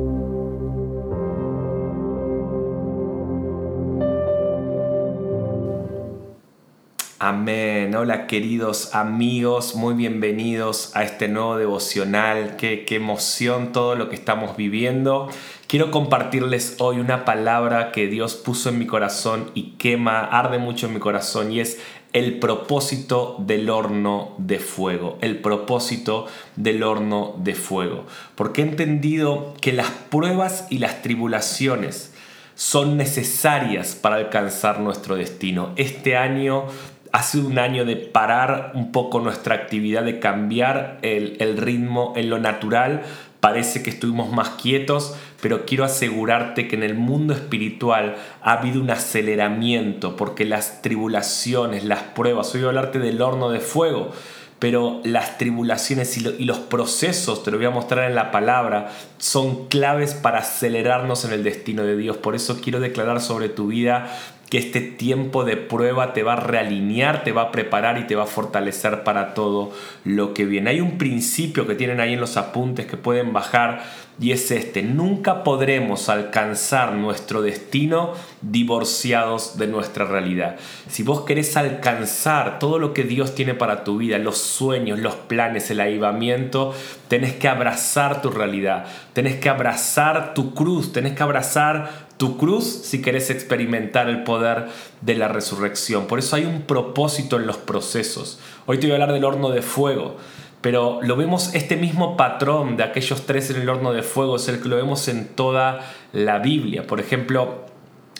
Amén. 7.18 7.94
Hola 7.96 8.26
queridos 8.26 8.94
amigos, 8.94 9.74
muy 9.74 9.94
bienvenidos 9.94 10.94
a 10.94 11.02
este 11.04 11.26
nuevo 11.26 11.56
devocional. 11.56 12.56
Qué, 12.56 12.84
qué, 12.84 12.96
emoción 12.96 13.72
todo 13.72 13.94
lo 13.96 14.10
que 14.10 14.14
estamos 14.14 14.58
viviendo. 14.58 15.30
Quiero 15.74 15.90
compartirles 15.90 16.76
hoy 16.78 17.00
una 17.00 17.24
palabra 17.24 17.90
que 17.90 18.06
Dios 18.06 18.36
puso 18.36 18.68
en 18.68 18.78
mi 18.78 18.86
corazón 18.86 19.50
y 19.54 19.72
quema, 19.72 20.20
arde 20.20 20.58
mucho 20.58 20.86
en 20.86 20.94
mi 20.94 21.00
corazón 21.00 21.50
y 21.50 21.58
es 21.58 21.80
el 22.12 22.38
propósito 22.38 23.34
del 23.40 23.68
horno 23.68 24.36
de 24.38 24.60
fuego. 24.60 25.18
El 25.20 25.40
propósito 25.40 26.28
del 26.54 26.84
horno 26.84 27.34
de 27.38 27.56
fuego. 27.56 28.06
Porque 28.36 28.62
he 28.62 28.66
entendido 28.66 29.52
que 29.60 29.72
las 29.72 29.90
pruebas 29.90 30.68
y 30.70 30.78
las 30.78 31.02
tribulaciones 31.02 32.14
son 32.54 32.96
necesarias 32.96 33.96
para 33.96 34.14
alcanzar 34.14 34.78
nuestro 34.78 35.16
destino. 35.16 35.72
Este 35.74 36.16
año 36.16 36.66
ha 37.14 37.22
sido 37.22 37.46
un 37.46 37.60
año 37.60 37.84
de 37.84 37.94
parar 37.94 38.72
un 38.74 38.90
poco 38.90 39.20
nuestra 39.20 39.54
actividad, 39.54 40.02
de 40.02 40.18
cambiar 40.18 40.98
el, 41.02 41.56
ritmo 41.58 42.12
en 42.16 42.28
lo 42.28 42.40
natural. 42.40 43.02
Parece 43.44 43.82
que 43.82 43.90
estuvimos 43.90 44.32
más 44.32 44.52
quietos, 44.62 45.14
pero 45.42 45.66
quiero 45.66 45.84
asegurarte 45.84 46.66
que 46.66 46.76
en 46.76 46.82
el 46.82 46.94
mundo 46.94 47.34
espiritual 47.34 48.16
ha 48.40 48.52
habido 48.52 48.80
un 48.80 48.88
aceleramiento, 48.88 50.16
porque 50.16 50.46
las 50.46 50.80
tribulaciones, 50.80 51.84
las 51.84 52.00
pruebas, 52.00 52.54
hoy 52.54 52.60
voy 52.62 52.68
a 52.68 52.70
hablarte 52.70 53.00
del 53.00 53.20
horno 53.20 53.50
de 53.50 53.60
fuego, 53.60 54.12
pero 54.58 55.02
las 55.04 55.36
tribulaciones 55.36 56.16
y, 56.16 56.26
y, 56.38 56.44
los 56.46 56.56
procesos, 56.56 57.42
te 57.42 57.50
lo 57.50 57.58
voy 57.58 57.66
a 57.66 57.70
mostrar 57.70 58.08
en 58.08 58.14
la 58.14 58.30
palabra, 58.30 58.90
son 59.18 59.68
claves 59.68 60.14
para 60.14 60.38
acelerarnos 60.38 61.26
en 61.26 61.34
el 61.34 61.44
destino 61.44 61.82
de 61.82 61.98
Dios. 61.98 62.16
Por 62.16 62.34
eso 62.34 62.62
quiero 62.62 62.80
declarar 62.80 63.20
sobre 63.20 63.50
tu 63.50 63.66
vida 63.66 64.10
que 64.50 64.58
este 64.58 64.80
tiempo 64.80 65.44
de 65.44 65.56
prueba 65.56 66.12
te 66.12 66.22
va 66.22 66.34
a 66.34 66.40
realinear, 66.40 67.24
te 67.24 67.32
va 67.32 67.42
a 67.42 67.52
preparar 67.52 67.98
y 67.98 68.06
te 68.06 68.14
va 68.14 68.24
a 68.24 68.26
fortalecer 68.26 69.02
para 69.02 69.34
todo 69.34 69.72
lo 70.04 70.34
que 70.34 70.44
viene. 70.44 70.70
Hay 70.70 70.80
un 70.80 70.98
principio 70.98 71.66
que 71.66 71.74
tienen 71.74 72.00
ahí 72.00 72.14
en 72.14 72.20
los 72.20 72.36
apuntes 72.36 72.86
que 72.86 72.96
pueden 72.96 73.32
bajar 73.32 73.82
y 74.20 74.30
es 74.30 74.52
este, 74.52 74.82
nunca 74.82 75.42
podremos 75.42 76.08
alcanzar 76.08 76.92
nuestro 76.92 77.42
destino 77.42 78.12
divorciados 78.42 79.58
de 79.58 79.66
nuestra 79.66 80.04
realidad. 80.04 80.56
Si 80.88 81.02
vos 81.02 81.22
querés 81.22 81.56
alcanzar 81.56 82.60
todo 82.60 82.78
lo 82.78 82.94
que 82.94 83.02
Dios 83.02 83.34
tiene 83.34 83.54
para 83.54 83.82
tu 83.82 83.98
vida, 83.98 84.18
los 84.18 84.38
sueños, 84.38 85.00
los 85.00 85.16
planes, 85.16 85.68
el 85.70 85.80
avivamiento, 85.80 86.72
tenés 87.08 87.32
que 87.34 87.48
abrazar 87.48 88.22
tu 88.22 88.30
realidad, 88.30 88.86
tenés 89.14 89.34
que 89.36 89.48
abrazar 89.48 90.32
tu 90.32 90.54
cruz, 90.54 90.92
tenés 90.92 91.14
que 91.14 91.22
abrazar 91.24 92.03
tu 92.16 92.36
cruz 92.36 92.64
si 92.64 93.02
querés 93.02 93.30
experimentar 93.30 94.08
el 94.08 94.24
poder 94.24 94.68
de 95.00 95.14
la 95.14 95.28
resurrección. 95.28 96.06
Por 96.06 96.18
eso 96.18 96.36
hay 96.36 96.44
un 96.44 96.62
propósito 96.62 97.36
en 97.36 97.46
los 97.46 97.56
procesos. 97.56 98.38
Hoy 98.66 98.78
te 98.78 98.86
voy 98.86 98.92
a 98.92 98.94
hablar 98.94 99.12
del 99.12 99.24
horno 99.24 99.50
de 99.50 99.62
fuego 99.62 100.16
pero 100.64 101.00
lo 101.02 101.14
vemos, 101.14 101.54
este 101.54 101.76
mismo 101.76 102.16
patrón 102.16 102.78
de 102.78 102.84
aquellos 102.84 103.26
tres 103.26 103.50
en 103.50 103.60
el 103.60 103.68
horno 103.68 103.92
de 103.92 104.02
fuego 104.02 104.36
es 104.36 104.48
el 104.48 104.62
que 104.62 104.70
lo 104.70 104.76
vemos 104.76 105.08
en 105.08 105.28
toda 105.28 105.92
la 106.14 106.38
Biblia. 106.38 106.86
Por 106.86 107.00
ejemplo, 107.00 107.66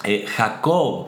eh, 0.05 0.27
Jacob 0.29 1.07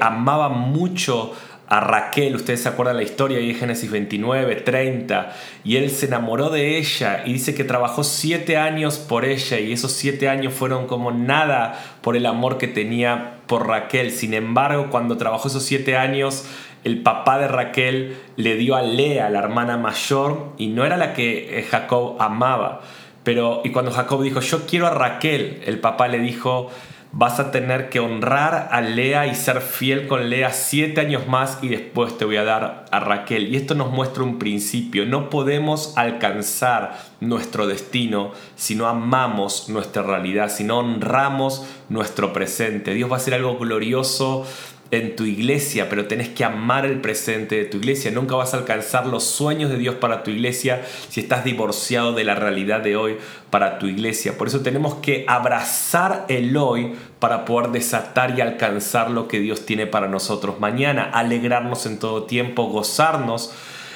amaba 0.00 0.48
mucho 0.48 1.30
a 1.68 1.80
Raquel, 1.80 2.36
ustedes 2.36 2.62
se 2.62 2.68
acuerdan 2.68 2.96
la 2.96 3.02
historia 3.02 3.38
ahí 3.38 3.50
en 3.50 3.56
Génesis 3.56 3.90
29, 3.90 4.56
30, 4.56 5.32
y 5.64 5.76
él 5.76 5.90
se 5.90 6.06
enamoró 6.06 6.48
de 6.48 6.78
ella 6.78 7.22
y 7.26 7.32
dice 7.32 7.54
que 7.54 7.64
trabajó 7.64 8.04
siete 8.04 8.56
años 8.56 8.98
por 8.98 9.24
ella 9.24 9.58
y 9.58 9.72
esos 9.72 9.92
siete 9.92 10.28
años 10.28 10.54
fueron 10.54 10.86
como 10.86 11.10
nada 11.10 11.82
por 12.02 12.16
el 12.16 12.26
amor 12.26 12.56
que 12.58 12.68
tenía 12.68 13.38
por 13.48 13.66
Raquel. 13.66 14.12
Sin 14.12 14.32
embargo, 14.34 14.88
cuando 14.90 15.16
trabajó 15.16 15.48
esos 15.48 15.64
siete 15.64 15.96
años, 15.96 16.44
el 16.84 17.02
papá 17.02 17.38
de 17.38 17.48
Raquel 17.48 18.16
le 18.36 18.54
dio 18.54 18.76
a 18.76 18.82
Lea, 18.82 19.28
la 19.28 19.40
hermana 19.40 19.76
mayor, 19.76 20.52
y 20.58 20.68
no 20.68 20.84
era 20.84 20.96
la 20.96 21.14
que 21.14 21.58
eh, 21.58 21.64
Jacob 21.64 22.16
amaba. 22.20 22.82
Pero, 23.24 23.62
y 23.64 23.70
cuando 23.70 23.90
Jacob 23.90 24.22
dijo, 24.22 24.38
yo 24.38 24.66
quiero 24.66 24.86
a 24.86 24.90
Raquel, 24.90 25.60
el 25.66 25.80
papá 25.80 26.06
le 26.06 26.20
dijo, 26.20 26.70
vas 27.12 27.40
a 27.40 27.50
tener 27.50 27.88
que 27.88 28.00
honrar 28.00 28.68
a 28.70 28.80
Lea 28.80 29.26
y 29.26 29.34
ser 29.34 29.60
fiel 29.60 30.06
con 30.06 30.28
Lea 30.28 30.52
siete 30.52 31.00
años 31.00 31.26
más 31.26 31.58
y 31.62 31.68
después 31.68 32.18
te 32.18 32.24
voy 32.24 32.36
a 32.36 32.44
dar 32.44 32.84
a 32.90 33.00
Raquel. 33.00 33.48
Y 33.48 33.56
esto 33.56 33.74
nos 33.74 33.90
muestra 33.90 34.22
un 34.22 34.38
principio. 34.38 35.06
No 35.06 35.30
podemos 35.30 35.96
alcanzar 35.96 36.98
nuestro 37.20 37.66
destino 37.66 38.32
si 38.54 38.74
no 38.74 38.86
amamos 38.86 39.68
nuestra 39.68 40.02
realidad, 40.02 40.50
si 40.50 40.64
no 40.64 40.78
honramos 40.78 41.66
nuestro 41.88 42.32
presente. 42.32 42.94
Dios 42.94 43.10
va 43.10 43.14
a 43.14 43.18
hacer 43.18 43.34
algo 43.34 43.58
glorioso 43.58 44.46
en 44.90 45.16
tu 45.16 45.24
iglesia, 45.24 45.88
pero 45.88 46.06
tenés 46.06 46.28
que 46.28 46.44
amar 46.44 46.86
el 46.86 47.00
presente 47.00 47.56
de 47.56 47.64
tu 47.64 47.78
iglesia. 47.78 48.10
Nunca 48.10 48.36
vas 48.36 48.54
a 48.54 48.58
alcanzar 48.58 49.06
los 49.06 49.24
sueños 49.24 49.70
de 49.70 49.78
Dios 49.78 49.96
para 49.96 50.22
tu 50.22 50.30
iglesia 50.30 50.82
si 51.08 51.20
estás 51.20 51.44
divorciado 51.44 52.12
de 52.12 52.24
la 52.24 52.36
realidad 52.36 52.80
de 52.80 52.96
hoy 52.96 53.16
para 53.50 53.78
tu 53.78 53.86
iglesia. 53.86 54.38
Por 54.38 54.46
eso 54.46 54.60
tenemos 54.60 54.96
que 54.96 55.24
abrazar 55.28 56.24
el 56.28 56.56
hoy 56.56 56.94
para 57.18 57.44
poder 57.44 57.72
desatar 57.72 58.38
y 58.38 58.40
alcanzar 58.40 59.10
lo 59.10 59.26
que 59.26 59.40
Dios 59.40 59.66
tiene 59.66 59.86
para 59.86 60.08
nosotros 60.08 60.60
mañana, 60.60 61.10
alegrarnos 61.12 61.86
en 61.86 61.98
todo 61.98 62.24
tiempo, 62.24 62.68
gozarnos, 62.68 63.52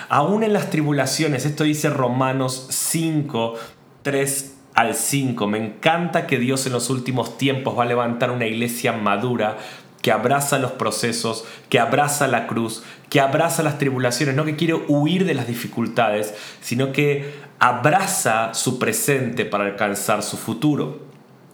aún 0.09 0.43
en 0.43 0.53
las 0.53 0.71
tribulaciones. 0.71 1.47
Esto 1.47 1.65
dice 1.65 1.89
Romanos 1.89 2.67
5, 2.71 3.55
3 4.03 4.57
al 4.75 4.95
5. 4.97 5.47
Me 5.47 5.59
encanta 5.59 6.27
que 6.27 6.39
Dios 6.39 6.67
en 6.67 6.73
los 6.73 6.91
últimos 6.91 7.39
tiempos 7.39 7.79
va 7.79 7.85
a 7.85 7.87
levantar 7.87 8.31
una 8.33 8.47
iglesia 8.47 8.93
madura 8.93 9.57
que 10.03 10.13
abraza 10.13 10.59
los 10.59 10.73
procesos, 10.73 11.45
que 11.69 11.79
abraza 11.79 12.27
la 12.27 12.47
cruz, 12.47 12.83
que 13.09 13.21
abraza 13.21 13.63
las 13.63 13.79
tribulaciones, 13.79 14.35
no 14.35 14.45
que 14.45 14.57
quiere 14.57 14.75
huir 14.75 15.25
de 15.25 15.35
las 15.35 15.47
dificultades, 15.47 16.35
sino 16.61 16.93
que 16.93 17.35
abraza 17.59 18.55
su 18.55 18.79
presente 18.79 19.45
para 19.45 19.65
alcanzar 19.65 20.23
su 20.23 20.37
futuro. 20.37 21.11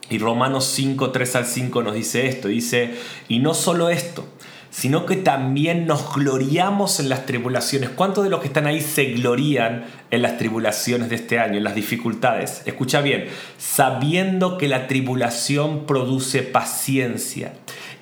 Y 0.09 0.19
Romanos 0.19 0.67
5, 0.67 1.11
3 1.11 1.37
al 1.37 1.47
5 1.47 1.83
nos 1.83 1.95
dice 1.95 2.29
esto, 2.29 2.47
dice, 2.47 2.95
y 3.27 3.41
no 3.41 3.55
solo 3.55 3.89
esto, 3.89 4.29
sino 4.71 5.06
que 5.06 5.16
también 5.16 5.87
nos 5.87 6.15
gloriamos 6.15 7.00
en 7.00 7.09
las 7.09 7.27
tribulaciones. 7.27 7.91
¿Cuántos 7.91 8.25
de 8.25 8.31
los 8.31 8.41
que 8.41 8.49
están 8.49 8.66
ahí 8.66 8.81
se 8.81 9.06
glorían 9.12 9.87
en 10.10 10.22
las 10.22 10.38
tribulaciones 10.38 11.09
de 11.09 11.16
este 11.16 11.38
año, 11.38 11.59
en 11.59 11.65
las 11.65 11.75
dificultades? 11.75 12.62
Escucha 12.66 13.00
bien, 13.00 13.27
sabiendo 13.59 14.59
que 14.59 14.69
la 14.69 14.87
tribulación 14.87 15.87
produce 15.87 16.43
paciencia 16.43 17.53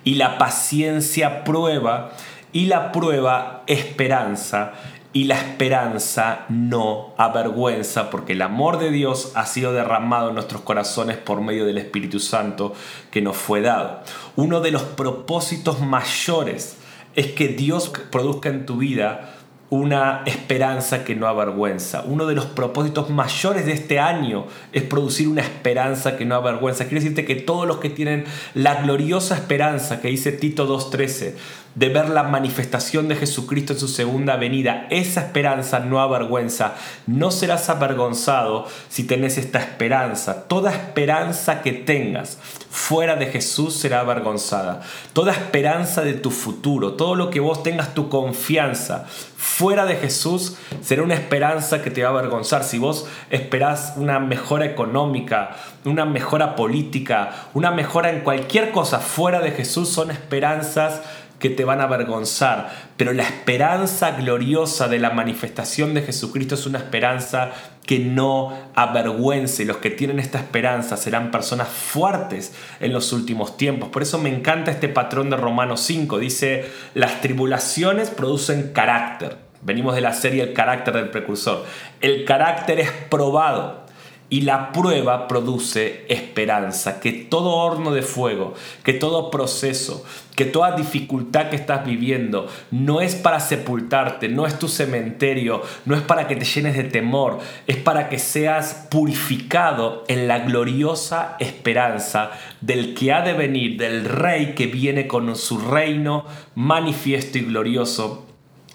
y 0.05 0.15
la 0.15 0.39
paciencia 0.39 1.45
prueba 1.45 2.13
y 2.53 2.67
la 2.67 2.93
prueba 2.93 3.65
esperanza 3.67 4.73
y 5.15 5.25
la 5.25 5.37
esperanza 5.37 6.45
no 6.49 7.15
avergüenza, 7.17 8.11
porque 8.11 8.33
el 8.33 8.43
amor 8.43 8.81
de 8.81 8.91
Dios 8.91 9.31
ha 9.37 9.47
sido 9.47 9.73
derramado 9.73 10.29
en 10.29 10.35
nuestros 10.35 10.63
corazones 10.63 11.17
por 11.17 11.41
medio 11.41 11.65
del 11.65 11.79
Espíritu 11.79 12.19
Santo 12.19 12.75
que 13.13 13.23
nos 13.23 13.37
fue 13.37 13.61
dado. 13.61 14.01
Uno 14.35 14.61
de 14.61 14.73
los 14.73 14.83
propósitos 14.83 15.81
mayores 15.81 16.77
es 17.15 17.29
que 17.29 17.47
Dios 17.47 17.93
produzca 18.11 18.49
en 18.49 18.67
tu 18.67 18.79
vida 18.79 19.31
una 19.71 20.23
esperanza 20.27 21.05
que 21.05 21.15
no 21.15 21.27
avergüenza. 21.27 22.05
Uno 22.07 22.27
de 22.27 22.35
los 22.35 22.47
propósitos 22.47 23.11
mayores 23.11 23.67
de 23.67 23.73
este 23.73 23.99
año 23.99 24.47
es 24.73 24.83
producir 24.83 25.29
una 25.29 25.43
esperanza 25.43 26.17
que 26.17 26.25
no 26.25 26.35
avergüenza. 26.35 26.85
Quiero 26.85 27.01
decirte 27.01 27.25
que 27.25 27.37
todos 27.37 27.67
los 27.67 27.79
que 27.79 27.91
tienen 27.91 28.25
la 28.55 28.83
gloriosa 28.83 29.35
esperanza 29.35 30.01
que 30.01 30.09
dice 30.09 30.33
Tito 30.33 30.69
2.13, 30.69 31.35
de 31.75 31.89
ver 31.89 32.09
la 32.09 32.23
manifestación 32.23 33.09
de 33.09 33.17
Jesucristo 33.17 33.73
en 33.73 33.79
su 33.79 33.89
segunda 33.89 34.37
venida. 34.37 34.87
Esa 34.91 35.23
esperanza 35.23 35.81
no 35.81 36.01
avergüenza. 36.01 36.75
No 37.07 37.31
serás 37.31 37.69
avergonzado 37.69 38.67
si 38.89 39.05
tenés 39.05 39.39
esta 39.39 39.59
esperanza. 39.59 40.45
Toda 40.49 40.73
esperanza 40.73 41.63
que 41.63 41.73
tengas 41.73 42.39
fuera 42.71 43.17
de 43.17 43.27
Jesús 43.27 43.75
será 43.75 44.01
avergonzada. 44.01 44.83
Toda 45.13 45.33
esperanza 45.33 46.03
de 46.03 46.15
tu 46.15 46.31
futuro, 46.31 46.95
todo 46.95 47.15
lo 47.15 47.31
que 47.31 47.41
vos 47.41 47.63
tengas 47.63 47.95
tu 47.95 48.09
confianza 48.09 49.07
fuera 49.45 49.85
de 49.85 49.97
Jesús 49.97 50.57
será 50.81 51.03
una 51.03 51.15
esperanza 51.15 51.83
que 51.83 51.91
te 51.91 52.03
va 52.03 52.09
a 52.09 52.13
avergonzar. 52.13 52.65
Si 52.65 52.79
vos 52.79 53.07
esperás 53.31 53.95
una 53.97 54.19
mejora 54.19 54.65
económica, 54.65 55.57
una 55.85 56.05
mejora 56.05 56.57
política, 56.57 57.49
una 57.53 57.71
mejora 57.71 58.11
en 58.11 58.21
cualquier 58.21 58.73
cosa 58.73 59.01
fuera 59.01 59.41
de 59.41 59.51
Jesús, 59.51 59.91
son 59.91 60.11
esperanzas 60.11 61.03
que 61.45 61.51
te 61.51 61.67
van 61.67 61.83
a 61.83 61.85
avergonzar, 61.85 62.73
pero 62.97 63.13
la 63.13 63.23
esperanza 63.23 64.13
gloriosa 64.13 64.89
de 64.89 64.99
la 64.99 65.11
manifestación 65.11 65.93
de 65.93 66.01
Jesucristo 66.01 66.55
es 66.55 66.65
una 66.65 66.79
esperanza 66.79 67.51
que 67.85 67.99
no 67.99 68.71
avergüence. 68.75 69.67
Los 69.67 69.77
que 69.77 69.91
tienen 69.91 70.21
esta 70.21 70.39
esperanza 70.39 70.97
serán 70.97 71.31
personas 71.31 71.69
fuertes 71.69 72.55
en 72.81 72.95
los 72.95 73.13
últimos 73.13 73.59
tiempos. 73.59 73.91
Por 73.91 74.01
eso 74.01 74.19
me 74.19 74.35
encanta 74.35 74.71
este 74.71 74.89
patrón 74.89 75.29
de 75.29 75.37
Romanos 75.37 75.83
5. 75.83 76.19
Dice, 76.19 76.65
las 76.95 77.21
tribulaciones 77.21 78.09
producen 78.09 78.73
carácter. 78.73 79.37
Venimos 79.61 79.95
de 79.95 80.01
la 80.01 80.15
serie 80.15 80.45
El 80.45 80.55
carácter 80.55 80.95
del 80.95 81.11
precursor. 81.11 81.67
El 82.01 82.25
carácter 82.25 82.81
es 82.81 82.91
probado 82.91 83.84
y 84.31 84.41
la 84.41 84.73
prueba 84.73 85.29
produce 85.29 86.07
esperanza, 86.09 87.01
que 87.01 87.13
todo 87.13 87.51
horno 87.51 87.93
de 87.93 88.03
fuego, 88.03 88.55
que 88.83 88.93
todo 88.93 89.31
proceso, 89.31 90.05
que 90.35 90.45
toda 90.45 90.77
dificultad 90.77 91.51
que 91.51 91.57
estás 91.57 91.85
viviendo 91.85 92.49
no 92.71 93.01
es 93.01 93.15
para 93.15 93.39
sepultarte, 93.39 94.29
no 94.29 94.47
es 94.47 94.59
tu 94.59 94.69
cementerio, 94.69 95.63
no 95.85 95.95
es 95.95 96.03
para 96.03 96.27
que 96.27 96.37
te 96.37 96.45
llenes 96.45 96.77
de 96.77 96.85
temor, 96.85 97.39
es 97.67 97.77
para 97.77 98.09
que 98.09 98.19
seas 98.19 98.87
purificado 98.91 100.05
en 100.09 100.27
la 100.27 100.41
gloriosa 100.41 101.37
esperanza 101.39 102.31
del 102.61 102.95
que 102.95 103.13
ha 103.13 103.23
de 103.23 103.35
venir, 103.35 103.79
del 103.79 104.05
rey 104.05 104.55
que 104.55 104.67
viene 104.67 105.07
con 105.07 105.37
su 105.37 105.59
reino 105.59 106.25
manifiesto 106.55 107.39
y 107.39 107.43
glorioso 107.43 108.27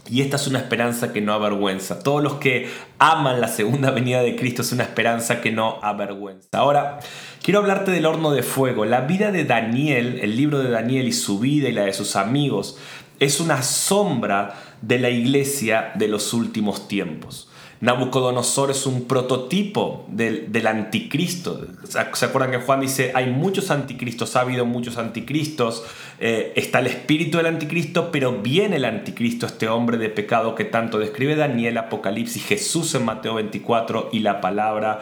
y 0.10 0.22
esta 0.22 0.38
es 0.38 0.48
una 0.48 0.60
esperanza 0.60 1.14
que 1.14 1.22
no 1.22 1.34
avergüenza. 1.34 2.00
Todos 2.00 2.24
los 2.24 2.36
que 2.36 2.70
aman 2.98 3.42
la 3.42 3.48
segunda 3.48 3.92
venida 3.92 4.22
de 4.22 4.36
Cristo 4.36 4.62
es 4.62 4.72
una 4.72 4.84
esperanza 4.84 5.42
que 5.42 5.52
no 5.52 5.80
avergüenza. 5.82 6.48
Ahora, 6.54 7.00
quiero 7.44 7.60
hablarte 7.60 7.92
del 7.92 8.06
horno 8.06 8.32
de 8.32 8.44
fuego. 8.44 8.86
La 8.86 9.02
vida 9.02 9.32
de 9.32 9.46
Daniel, 9.46 10.20
el 10.22 10.36
libro 10.36 10.60
de 10.60 10.70
Daniel 10.70 11.08
y 11.08 11.14
su 11.14 11.40
vida 11.40 11.70
y 11.70 11.74
la 11.74 11.84
de 11.84 11.94
sus 11.94 12.16
amigos, 12.16 12.78
es 13.20 13.40
una 13.40 13.62
sombra 13.62 14.56
de 14.82 15.00
la 15.00 15.10
iglesia 15.10 15.92
de 15.96 16.08
los 16.08 16.34
últimos 16.34 16.88
tiempos. 16.88 17.49
Nabucodonosor 17.82 18.72
es 18.72 18.86
un 18.86 19.08
prototipo 19.08 20.06
del, 20.10 20.68
anticristo. 20.68 21.66
¿Se 21.86 22.26
acuerdan 22.26 22.52
que 22.52 22.58
Juan 22.58 22.82
dice, 22.82 23.14
hay 23.16 23.28
muchos 23.28 23.72
anticristos, 23.72 24.36
ha 24.36 24.42
habido 24.42 24.66
muchos 24.66 24.98
anticristos, 24.98 25.86
eh, 26.20 26.52
está 26.58 26.80
el 26.80 26.88
espíritu 26.88 27.38
del 27.38 27.46
anticristo, 27.46 28.12
pero 28.12 28.34
viene 28.34 28.76
el 28.76 28.86
anticristo, 28.86 29.46
este 29.46 29.70
hombre 29.70 29.98
de 29.98 30.10
pecado 30.10 30.56
que 30.56 30.66
tanto 30.66 31.00
describe 31.00 31.38
Daniel, 31.38 31.78
Apocalipsis, 31.78 32.46
Jesús 32.46 32.94
en 32.96 33.06
Mateo 33.06 33.36
24 33.36 34.10
y 34.12 34.20
la 34.20 34.42
palabra, 34.42 35.00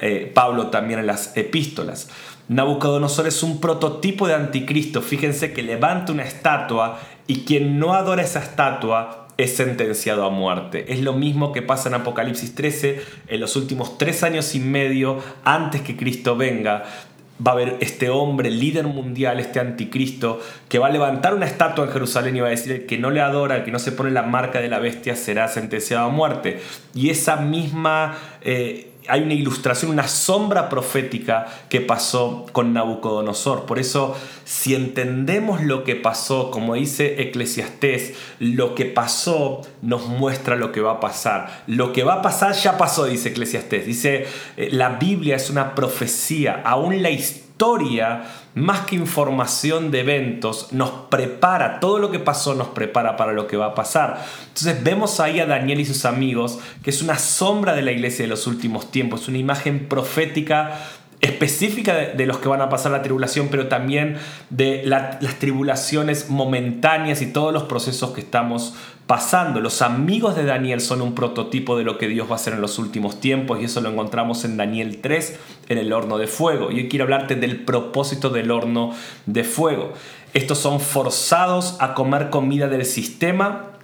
eh, 0.00 0.30
Pablo 0.34 0.66
también 0.66 0.98
en 0.98 1.06
las 1.06 1.36
epístolas. 1.36 2.08
Nabucodonosor 2.48 3.28
es 3.28 3.44
un 3.44 3.60
prototipo 3.60 4.26
de 4.26 4.34
anticristo. 4.34 5.00
Fíjense 5.00 5.52
que 5.52 5.62
levanta 5.62 6.12
una 6.12 6.24
estatua 6.24 6.98
y 7.28 7.44
quien 7.44 7.78
no 7.78 7.94
adora 7.94 8.22
esa 8.22 8.40
estatua 8.40 9.25
es 9.36 9.56
sentenciado 9.56 10.24
a 10.24 10.30
muerte. 10.30 10.92
Es 10.92 11.00
lo 11.00 11.12
mismo 11.12 11.52
que 11.52 11.62
pasa 11.62 11.88
en 11.88 11.94
Apocalipsis 11.94 12.54
13, 12.54 13.02
en 13.28 13.40
los 13.40 13.56
últimos 13.56 13.98
tres 13.98 14.22
años 14.22 14.54
y 14.54 14.60
medio 14.60 15.22
antes 15.44 15.82
que 15.82 15.96
Cristo 15.96 16.36
venga. 16.36 16.84
Va 17.46 17.50
a 17.50 17.54
haber 17.54 17.76
este 17.80 18.08
hombre, 18.08 18.50
líder 18.50 18.86
mundial, 18.86 19.40
este 19.40 19.60
anticristo, 19.60 20.40
que 20.70 20.78
va 20.78 20.86
a 20.86 20.90
levantar 20.90 21.34
una 21.34 21.44
estatua 21.44 21.84
en 21.84 21.90
Jerusalén 21.90 22.34
y 22.36 22.40
va 22.40 22.46
a 22.46 22.50
decir, 22.50 22.72
el 22.72 22.86
que 22.86 22.96
no 22.96 23.10
le 23.10 23.20
adora, 23.20 23.56
el 23.56 23.64
que 23.64 23.70
no 23.70 23.78
se 23.78 23.92
pone 23.92 24.10
la 24.10 24.22
marca 24.22 24.60
de 24.60 24.68
la 24.68 24.78
bestia, 24.78 25.16
será 25.16 25.46
sentenciado 25.48 26.06
a 26.06 26.08
muerte. 26.08 26.60
Y 26.94 27.10
esa 27.10 27.36
misma... 27.36 28.16
Eh, 28.40 28.92
hay 29.08 29.22
una 29.22 29.34
ilustración, 29.34 29.90
una 29.90 30.08
sombra 30.08 30.68
profética 30.68 31.46
que 31.68 31.80
pasó 31.80 32.46
con 32.52 32.72
Nabucodonosor. 32.72 33.66
Por 33.66 33.78
eso, 33.78 34.16
si 34.44 34.74
entendemos 34.74 35.62
lo 35.62 35.84
que 35.84 35.96
pasó, 35.96 36.50
como 36.50 36.74
dice 36.74 37.22
Eclesiastés, 37.22 38.14
lo 38.38 38.74
que 38.74 38.84
pasó 38.84 39.62
nos 39.82 40.06
muestra 40.06 40.56
lo 40.56 40.72
que 40.72 40.80
va 40.80 40.92
a 40.92 41.00
pasar. 41.00 41.64
Lo 41.66 41.92
que 41.92 42.04
va 42.04 42.14
a 42.14 42.22
pasar 42.22 42.54
ya 42.54 42.78
pasó, 42.78 43.06
dice 43.06 43.30
Eclesiastés. 43.30 43.86
Dice, 43.86 44.26
eh, 44.56 44.68
la 44.72 44.90
Biblia 44.90 45.36
es 45.36 45.50
una 45.50 45.74
profecía, 45.74 46.62
aún 46.64 47.02
la 47.02 47.10
historia 47.10 47.45
más 48.54 48.86
que 48.86 48.96
información 48.96 49.90
de 49.90 50.00
eventos, 50.00 50.72
nos 50.72 50.90
prepara, 51.10 51.80
todo 51.80 51.98
lo 51.98 52.10
que 52.10 52.18
pasó 52.18 52.54
nos 52.54 52.68
prepara 52.68 53.16
para 53.16 53.32
lo 53.32 53.46
que 53.46 53.56
va 53.56 53.66
a 53.66 53.74
pasar. 53.74 54.24
Entonces 54.48 54.82
vemos 54.82 55.20
ahí 55.20 55.40
a 55.40 55.46
Daniel 55.46 55.80
y 55.80 55.84
sus 55.84 56.04
amigos, 56.04 56.58
que 56.82 56.90
es 56.90 57.02
una 57.02 57.18
sombra 57.18 57.74
de 57.74 57.82
la 57.82 57.92
iglesia 57.92 58.24
de 58.24 58.28
los 58.28 58.46
últimos 58.46 58.90
tiempos, 58.90 59.28
una 59.28 59.38
imagen 59.38 59.88
profética 59.88 60.78
específica 61.20 61.94
de, 61.94 62.26
los 62.26 62.38
que 62.38 62.48
van 62.48 62.60
a 62.60 62.68
pasar 62.68 62.92
la 62.92 63.02
tribulación, 63.02 63.48
pero 63.50 63.68
también 63.68 64.16
de 64.50 64.82
las 64.84 65.38
tribulaciones 65.38 66.28
momentáneas 66.28 67.22
y 67.22 67.26
todos 67.26 67.52
los 67.52 67.64
procesos 67.64 68.10
que 68.10 68.20
estamos 68.20 68.74
pasando. 69.06 69.60
Los 69.60 69.82
amigos 69.82 70.36
de 70.36 70.44
Daniel 70.44 70.80
son 70.80 71.00
un 71.00 71.14
prototipo 71.14 71.78
de 71.78 71.84
lo 71.84 71.96
que 71.96 72.08
Dios 72.08 72.28
va 72.28 72.32
a 72.32 72.36
hacer 72.36 72.54
en 72.54 72.60
los 72.60 72.78
últimos 72.78 73.20
tiempos 73.20 73.60
y 73.60 73.64
eso 73.64 73.80
lo 73.80 73.90
encontramos 73.90 74.44
en 74.44 74.56
Daniel 74.56 74.98
3, 75.00 75.38
en 75.68 75.78
el 75.78 75.92
horno 75.92 76.18
de 76.18 76.26
fuego. 76.26 76.70
Y 76.70 76.76
hoy 76.76 76.88
quiero 76.88 77.04
hablarte 77.04 77.34
del 77.34 77.60
propósito 77.64 78.30
del 78.30 78.50
horno 78.50 78.92
de 79.26 79.44
fuego. 79.44 79.92
Estos 80.34 80.58
son 80.58 80.80
forzados 80.80 81.76
a 81.80 81.94
comer 81.94 82.30
comida 82.30 82.68
del 82.68 82.84
sistema 82.84 83.76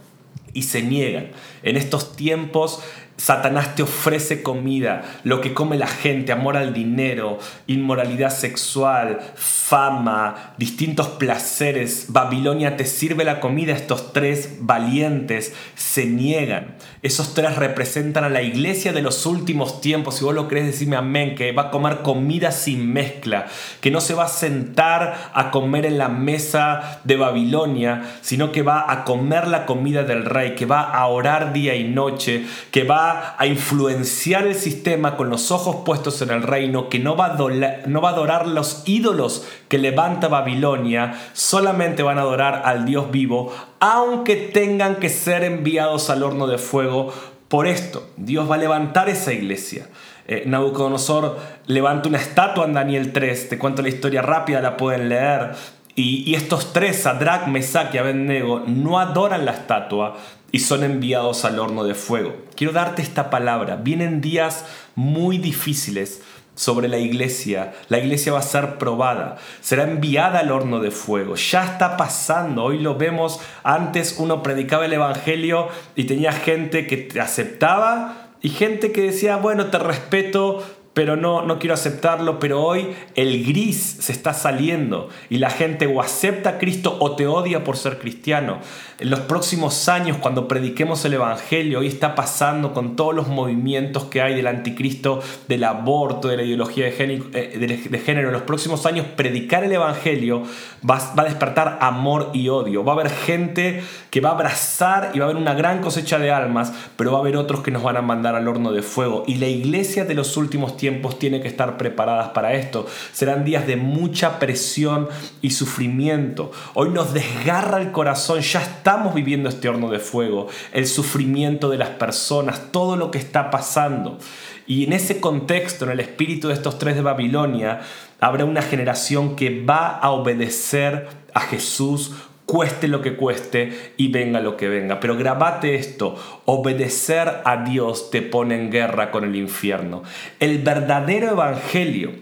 y 0.53 0.65
se 0.65 0.83
niegan. 0.83 1.29
En 1.63 1.77
estos 1.77 2.15
tiempos 2.17 2.83
Satanás 3.23 3.77
te 3.77 3.85
ofrece 3.85 4.43
comida, 4.43 5.21
lo 5.23 5.41
que 5.41 5.55
come 5.55 5.77
la 5.77 5.87
gente, 5.87 6.33
amor 6.33 6.57
al 6.57 6.75
dinero, 6.75 7.39
inmoralidad 7.69 8.31
sexual, 8.31 9.21
fama, 9.37 10.55
distintos 10.59 11.07
placeres. 11.07 12.07
Babilonia 12.09 12.77
te 12.77 12.85
sirve 12.85 13.23
la 13.25 13.39
comida, 13.39 13.75
estos 13.75 14.13
tres 14.13 14.57
valientes 14.59 15.55
se 15.77 16.05
niegan. 16.05 16.75
Esos 17.03 17.33
tres 17.33 17.55
representan 17.55 18.25
a 18.25 18.29
la 18.29 18.43
iglesia 18.43 18.93
de 18.93 19.03
los 19.03 19.25
últimos 19.25 19.81
tiempos. 19.81 20.17
Si 20.17 20.25
vos 20.25 20.35
lo 20.35 20.49
crees, 20.49 20.67
decime 20.67 20.97
amén, 20.97 21.37
que 21.37 21.53
va 21.53 21.63
a 21.63 21.71
comer 21.71 21.99
comida 21.99 22.51
sin 22.51 22.93
mezcla, 22.93 23.47
que 23.81 23.93
no 23.93 24.01
se 24.01 24.15
va 24.15 24.25
a 24.25 24.29
sentar 24.29 25.31
a 25.33 25.53
comer 25.53 25.87
en 25.87 25.97
la 25.97 26.09
mesa 26.09 27.01
de 27.05 27.15
Babilonia, 27.15 28.03
sino 28.21 28.51
que 28.51 28.63
va 28.63 28.91
a 28.91 29.05
comer 29.05 29.47
la 29.47 29.65
comida 29.65 30.03
del 30.03 30.25
rey, 30.25 30.57
que 30.57 30.67
va 30.67 30.81
a 30.81 31.07
orar 31.07 31.53
día 31.53 31.77
y 31.77 31.85
noche, 31.85 32.45
que 32.73 32.83
va 32.83 33.11
a 33.11 33.12
influenciar 33.45 34.47
el 34.47 34.55
sistema 34.55 35.17
con 35.17 35.31
los 35.31 35.51
ojos 35.51 35.77
puestos 35.85 36.23
en 36.23 36.31
el 36.31 36.43
reino, 36.43 36.89
que 36.89 36.99
no 36.99 37.17
va, 37.17 37.27
a 37.27 37.87
no 37.87 38.01
va 38.01 38.11
a 38.11 38.13
adorar 38.13 38.47
los 38.47 38.83
ídolos 38.87 39.47
que 39.69 39.79
levanta 39.79 40.29
Babilonia, 40.29 41.15
solamente 41.33 42.03
van 42.03 42.19
a 42.19 42.23
adorar 42.23 42.63
al 42.65 42.85
Dios 42.85 43.11
vivo, 43.11 43.53
aunque 43.81 44.37
tengan 44.37 44.97
que 44.97 45.09
ser 45.09 45.45
enviados 45.45 46.11
al 46.11 46.23
horno 46.23 46.47
de 46.47 46.59
fuego 46.59 47.13
por 47.49 47.67
esto. 47.67 48.09
Dios 48.17 48.51
va 48.51 48.55
a 48.55 48.59
levantar 48.59 49.09
esa 49.09 49.33
iglesia. 49.33 49.87
Eh, 50.27 50.45
Nabucodonosor 50.47 51.39
levanta 51.67 52.09
una 52.09 52.19
estatua 52.19 52.65
en 52.65 52.75
Daniel 52.75 53.13
3, 53.13 53.49
te 53.49 53.59
cuento 53.59 53.83
la 53.83 53.89
historia 53.89 54.23
rápida, 54.23 54.61
la 54.61 54.77
pueden 54.77 55.09
leer. 55.09 55.53
Y, 55.95 56.35
estos 56.35 56.73
tres, 56.73 57.03
Sadrach, 57.03 57.49
Mesach 57.49 57.95
y 57.95 57.99
Abednego, 57.99 58.63
no 58.67 58.99
adoran 58.99 59.45
la 59.45 59.53
estatua, 59.53 60.17
y 60.53 60.61
son 60.61 60.85
enviados 60.85 61.45
al 61.45 61.59
horno 61.59 61.83
de 61.83 61.95
fuego. 61.95 62.37
Quiero 62.55 62.73
darte 62.73 63.03
esta 63.03 63.31
palabra. 63.31 63.77
Vienen 63.77 64.21
días 64.21 64.67
muy 64.95 65.39
difíciles 65.39 66.23
sobre 66.55 66.89
la 66.89 66.99
iglesia. 66.99 67.73
La 67.89 67.99
iglesia 67.99 68.33
va 68.33 68.41
a 68.41 68.43
ser 68.43 68.77
probada, 68.77 69.39
será 69.61 69.85
enviada 69.85 70.41
al 70.41 70.53
horno 70.53 70.81
de 70.81 70.91
fuego. 70.91 71.35
Ya 71.35 71.65
está 71.65 71.97
pasando, 71.97 72.65
hoy 72.65 72.79
lo 72.79 72.97
vemos. 72.97 73.41
Antes 73.65 74.17
uno 74.19 74.43
predicaba 74.43 74.85
el 74.85 74.93
Evangelio 74.93 75.69
y 75.97 76.05
tenía 76.05 76.33
gente 76.33 76.87
que 76.87 76.99
te 76.99 77.21
aceptaba 77.21 78.29
y 78.43 78.51
gente 78.51 78.93
que 78.93 79.03
decía, 79.03 79.37
bueno, 79.37 79.67
te 79.67 79.79
respeto, 79.79 80.63
pero 80.95 81.17
no, 81.17 81.43
no 81.43 81.59
quiero 81.59 81.75
aceptarlo, 81.75 82.39
pero 82.39 82.63
hoy 82.63 82.95
el 83.15 83.47
gris 83.47 83.99
se 84.01 84.13
está 84.13 84.35
saliendo 84.35 85.09
y 85.31 85.39
la 85.39 85.49
gente 85.49 85.87
o 85.87 86.03
acepta 86.03 86.51
a 86.51 86.59
Cristo 86.59 86.99
o 87.01 87.17
te 87.17 87.27
odia 87.27 87.65
por 87.65 87.79
ser 87.79 87.99
cristiano. 87.99 88.61
En 89.03 89.11
los 89.11 89.19
próximos 89.19 89.89
años, 89.89 90.19
cuando 90.19 90.47
prediquemos 90.47 91.05
el 91.05 91.15
Evangelio, 91.15 91.81
hoy 91.81 91.89
está 91.89 92.15
pasando 92.15 92.73
con 92.73 92.95
todos 92.95 93.13
los 93.13 93.27
movimientos 93.27 94.05
que 94.05 94.23
hay 94.23 94.37
del 94.37 94.47
anticristo, 94.47 95.21
del 95.49 95.65
aborto, 95.65 96.29
de 96.29 96.37
la 96.37 96.45
ideología 96.45 96.85
de 96.85 96.93
género, 96.93 97.25
eh, 97.35 97.59
de 97.91 97.99
género. 97.99 98.29
En 98.29 98.33
los 98.33 98.43
próximos 98.43 98.87
años, 98.87 99.05
predicar 99.17 99.65
el 99.65 99.73
Evangelio 99.73 100.45
va, 100.89 101.01
va 101.19 101.25
a 101.25 101.25
despertar 101.25 101.79
amor 101.81 102.31
y 102.33 102.49
odio. 102.49 102.85
Va 102.85 102.93
a 102.93 102.95
haber 102.95 103.11
gente 103.11 103.83
que 104.11 104.21
va 104.21 104.29
a 104.29 104.33
abrazar 104.35 105.11
y 105.15 105.19
va 105.19 105.25
a 105.25 105.31
haber 105.31 105.43
una 105.43 105.55
gran 105.55 105.81
cosecha 105.81 106.21
de 106.21 106.31
almas, 106.31 106.73
pero 106.95 107.11
va 107.11 107.19
a 107.19 107.21
haber 107.23 107.37
otros 107.37 107.63
que 107.63 107.73
nos 107.73 107.83
van 107.83 107.97
a 107.97 108.03
mandar 108.03 108.37
al 108.37 108.47
horno 108.47 108.71
de 108.71 108.83
fuego. 108.83 109.25
Y 109.27 109.35
la 109.37 109.49
iglesia 109.49 110.05
de 110.05 110.15
los 110.15 110.37
últimos 110.37 110.77
tiempos 110.77 111.19
tiene 111.19 111.41
que 111.41 111.49
estar 111.49 111.77
preparadas 111.77 112.29
para 112.29 112.53
esto. 112.53 112.87
Serán 113.13 113.45
días 113.45 113.67
de 113.67 113.75
mucha 113.75 114.39
presión 114.39 115.09
y 115.41 115.51
sufrimiento. 115.51 116.53
Hoy 116.75 116.91
nos 116.91 117.13
desgarra 117.13 117.81
el 117.81 117.91
corazón, 117.91 118.43
ya 118.43 118.61
está 118.61 118.92
estamos 118.93 119.15
viviendo 119.15 119.49
este 119.49 119.71
horno 119.71 119.89
de 119.89 119.99
fuego, 119.99 120.49
el 120.75 120.87
sufrimiento 120.87 121.71
de 121.71 121.79
las 121.79 121.89
personas, 121.89 122.71
todo 122.73 122.95
lo 122.97 123.11
que 123.11 123.17
está 123.17 123.51
pasando. 123.51 124.19
Y 124.67 124.85
en 124.85 124.93
ese 124.93 125.19
contexto, 125.19 125.87
en 125.87 125.93
el 125.93 126.01
espíritu 126.01 126.49
de 126.49 126.55
estos 126.55 126.79
tres 126.79 126.95
de 126.95 127.01
Babilonia, 127.01 127.81
habrá 128.21 128.45
una 128.45 128.61
generación 128.61 129.35
que 129.35 129.65
va 129.65 129.89
a 129.89 130.11
obedecer 130.11 131.09
a 131.33 131.41
Jesús 131.41 132.13
cueste 132.45 132.87
lo 132.87 133.01
que 133.01 133.17
cueste 133.17 133.95
y 133.97 134.09
venga 134.09 134.41
lo 134.41 134.59
que 134.59 134.69
venga. 134.69 135.01
Pero 135.01 135.17
grabate 135.17 135.75
esto, 135.77 136.43
obedecer 136.45 137.41
a 137.47 137.65
Dios 137.65 138.11
te 138.11 138.21
pone 138.21 138.57
en 138.57 138.71
guerra 138.71 139.11
con 139.11 139.25
el 139.25 139.37
infierno. 139.37 140.03
El 140.39 140.59
verdadero 140.59 141.31
evangelio 141.31 142.13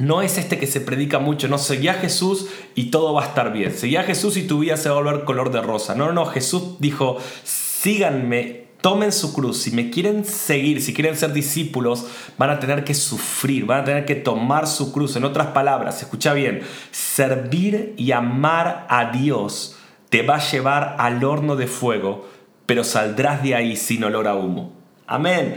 no 0.00 0.22
es 0.22 0.38
este 0.38 0.58
que 0.58 0.66
se 0.66 0.80
predica 0.80 1.18
mucho, 1.18 1.48
no, 1.48 1.58
seguí 1.58 1.88
a 1.88 1.94
Jesús 1.94 2.46
y 2.74 2.90
todo 2.90 3.14
va 3.14 3.22
a 3.22 3.26
estar 3.26 3.52
bien, 3.52 3.72
seguí 3.72 3.96
a 3.96 4.02
Jesús 4.02 4.36
y 4.36 4.46
tu 4.46 4.60
vida 4.60 4.76
se 4.76 4.88
va 4.88 4.96
a 4.96 5.02
volver 5.02 5.24
color 5.24 5.52
de 5.52 5.60
rosa. 5.60 5.94
No, 5.94 6.12
no, 6.12 6.26
Jesús 6.26 6.76
dijo, 6.78 7.18
síganme 7.44 8.70
tomen 8.80 9.12
su 9.12 9.32
cruz. 9.32 9.62
Si 9.62 9.70
me 9.72 9.90
quieren 9.90 10.24
seguir, 10.24 10.82
si 10.82 10.94
quieren 10.94 11.16
ser 11.16 11.32
discípulos, 11.32 12.06
van 12.38 12.50
a 12.50 12.60
tener 12.60 12.84
que 12.84 12.94
sufrir, 12.94 13.66
van 13.66 13.80
a 13.80 13.84
tener 13.84 14.04
que 14.04 14.14
tomar 14.14 14.66
su 14.66 14.92
cruz. 14.92 15.16
En 15.16 15.24
otras 15.24 15.48
palabras, 15.48 16.00
escucha 16.02 16.32
bien, 16.32 16.62
servir 16.90 17.94
y 17.96 18.12
amar 18.12 18.86
a 18.88 19.12
Dios 19.12 19.76
te 20.08 20.22
va 20.22 20.36
a 20.36 20.50
llevar 20.50 20.96
al 20.98 21.22
horno 21.22 21.56
de 21.56 21.66
fuego, 21.66 22.28
pero 22.66 22.84
saldrás 22.84 23.42
de 23.42 23.54
ahí 23.54 23.76
sin 23.76 24.04
olor 24.04 24.26
a 24.26 24.34
humo. 24.34 24.72
Amén. 25.06 25.56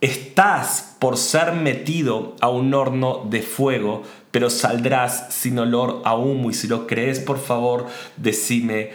Estás 0.00 0.96
por 0.98 1.16
ser 1.16 1.52
metido 1.52 2.36
a 2.40 2.48
un 2.48 2.74
horno 2.74 3.26
de 3.30 3.42
fuego, 3.42 4.02
pero 4.30 4.50
saldrás 4.50 5.32
sin 5.32 5.58
olor 5.58 6.02
a 6.04 6.14
humo. 6.16 6.50
Y 6.50 6.54
si 6.54 6.68
lo 6.68 6.86
crees, 6.86 7.18
por 7.18 7.38
favor, 7.38 7.86
decime 8.16 8.90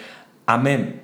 amén. 0.45 1.01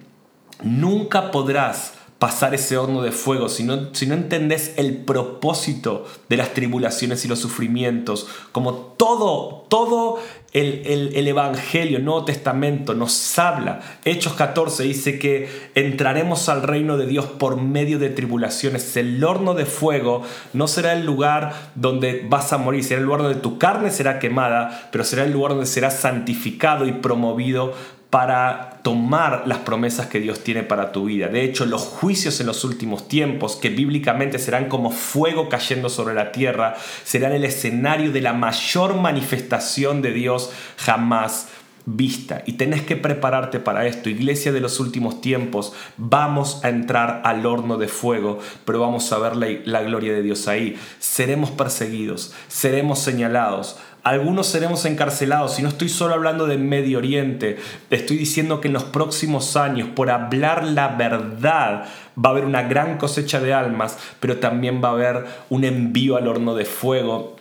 Nunca 0.62 1.32
podrás 1.32 1.97
pasar 2.19 2.55
ese 2.55 2.77
horno 2.77 3.03
de 3.03 3.12
fuego, 3.12 3.47
si 3.47 3.63
no, 3.63 3.93
si 3.93 4.07
no 4.07 4.15
entendés 4.15 4.74
el 4.77 4.97
propósito 4.97 6.05
de 6.29 6.38
las 6.38 6.53
tribulaciones 6.53 7.24
y 7.24 7.27
los 7.27 7.39
sufrimientos, 7.39 8.27
como 8.51 8.74
todo, 8.97 9.65
todo 9.69 10.19
el, 10.53 10.81
el, 10.86 11.15
el, 11.15 11.27
Evangelio, 11.27 11.97
el 11.97 12.05
Nuevo 12.05 12.25
Testamento 12.25 12.95
nos 12.95 13.38
habla. 13.38 13.81
Hechos 14.03 14.33
14 14.33 14.83
dice 14.83 15.19
que 15.19 15.69
entraremos 15.75 16.50
al 16.50 16.63
reino 16.63 16.97
de 16.97 17.05
Dios 17.05 17.25
por 17.25 17.62
medio 17.62 18.00
de 18.00 18.09
tribulaciones. 18.09 18.97
El 18.97 19.24
horno 19.24 19.53
de 19.53 19.67
fuego 19.67 20.24
no 20.53 20.67
será 20.67 20.93
el 20.93 21.05
lugar 21.05 21.71
donde 21.75 22.25
vas 22.27 22.51
a 22.51 22.57
morir, 22.57 22.83
será 22.83 23.00
el 23.00 23.05
lugar 23.05 23.21
donde 23.21 23.39
tu 23.39 23.59
carne 23.59 23.91
será 23.91 24.17
quemada, 24.17 24.89
pero 24.91 25.03
será 25.03 25.24
el 25.24 25.33
lugar 25.33 25.51
donde 25.51 25.67
serás 25.67 26.00
santificado 26.00 26.88
y 26.88 26.93
promovido 26.93 27.74
para 28.10 28.80
tomar 28.84 29.44
las 29.46 29.60
promesas 29.60 30.08
que 30.08 30.20
Dios 30.20 30.44
tiene 30.44 30.64
para 30.64 30.92
tu 30.92 31.06
vida. 31.06 31.28
De 31.28 31.44
hecho, 31.44 31.66
los 31.66 31.82
juicios 31.82 32.40
en 32.40 32.48
los 32.48 32.64
últimos 32.64 33.08
tiempos, 33.08 33.58
que 33.58 33.70
bíblicamente 33.70 34.40
serán 34.40 34.70
como 34.70 34.92
fuego 34.92 35.50
cayendo 35.50 35.90
sobre 35.90 36.16
la 36.16 36.32
tierra, 36.32 36.76
serán 37.04 37.34
el 37.34 37.44
escenario 37.44 38.12
de 38.12 38.22
la 38.22 38.34
mayor 38.34 38.96
manifestación 38.96 40.02
de 40.02 40.14
Dios 40.14 40.52
jamás 40.78 41.50
vista. 41.88 42.44
Y 42.46 42.54
tenés 42.54 42.82
que 42.82 42.98
prepararte 42.98 43.60
para 43.60 43.88
esto. 43.88 44.10
Iglesia 44.10 44.52
de 44.52 44.60
los 44.60 44.80
últimos 44.80 45.22
tiempos, 45.22 45.74
vamos 45.96 46.64
a 46.64 46.70
entrar 46.70 47.22
al 47.24 47.46
horno 47.46 47.78
de 47.78 47.88
fuego, 47.88 48.40
pero 48.66 48.82
vamos 48.82 49.12
a 49.12 49.18
ver 49.18 49.36
la, 49.36 49.48
la 49.64 49.82
gloria 49.82 50.14
de 50.14 50.22
Dios 50.22 50.48
ahí. 50.48 50.78
Seremos 51.00 51.50
perseguidos, 51.50 52.34
seremos 52.50 53.00
señalados, 53.00 53.78
algunos 54.08 54.48
seremos 54.48 54.86
encarcelados 54.86 55.60
y 55.60 55.64
no 55.64 55.68
estoy 55.68 55.90
solo 55.90 56.14
hablando 56.14 56.48
de 56.48 56.58
Medio 56.58 57.00
Oriente, 57.00 57.58
estoy 57.90 58.16
diciendo 58.16 58.62
que 58.62 58.70
en 58.70 58.74
los 58.74 58.86
próximos 58.86 59.58
años, 59.58 59.90
por 59.94 60.10
hablar 60.10 60.64
la 60.64 60.88
verdad, 60.88 61.84
va 62.18 62.30
a 62.30 62.32
haber 62.32 62.46
una 62.46 62.64
gran 62.64 62.98
cosecha 62.98 63.42
de 63.42 63.54
almas, 63.54 63.98
pero 64.22 64.38
también 64.38 64.82
va 64.82 64.90
a 64.90 64.94
haber 64.94 65.26
un 65.50 65.66
envío 65.66 66.16
al 66.16 66.30
horno 66.30 66.56
de 66.56 66.64
fuego. 66.64 67.36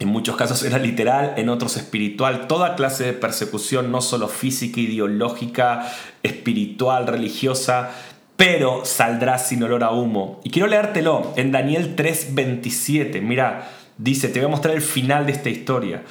En 0.00 0.08
muchos 0.08 0.36
casos 0.36 0.62
era 0.64 0.76
literal, 0.76 1.32
en 1.38 1.48
otros 1.48 1.78
espiritual, 1.78 2.46
toda 2.46 2.74
clase 2.74 3.04
de 3.04 3.12
persecución, 3.14 3.90
no 3.90 4.02
solo 4.02 4.28
física, 4.28 4.80
ideológica, 4.80 5.90
espiritual, 6.22 7.06
religiosa, 7.06 7.90
pero 8.36 8.84
saldrá 8.84 9.38
sin 9.38 9.62
olor 9.62 9.82
a 9.82 9.92
humo. 9.92 10.40
Y 10.44 10.50
quiero 10.50 10.68
leértelo 10.68 11.32
en 11.36 11.52
Daniel 11.52 11.96
3:27. 11.96 13.22
Mira, 13.22 13.68
Dice, 13.98 14.28
te 14.28 14.40
voy 14.40 14.46
a 14.46 14.50
mostrar 14.50 14.74
el 14.74 14.82
final 14.82 15.26
de 15.26 15.32
esta 15.32 15.50
historia. 15.50 16.02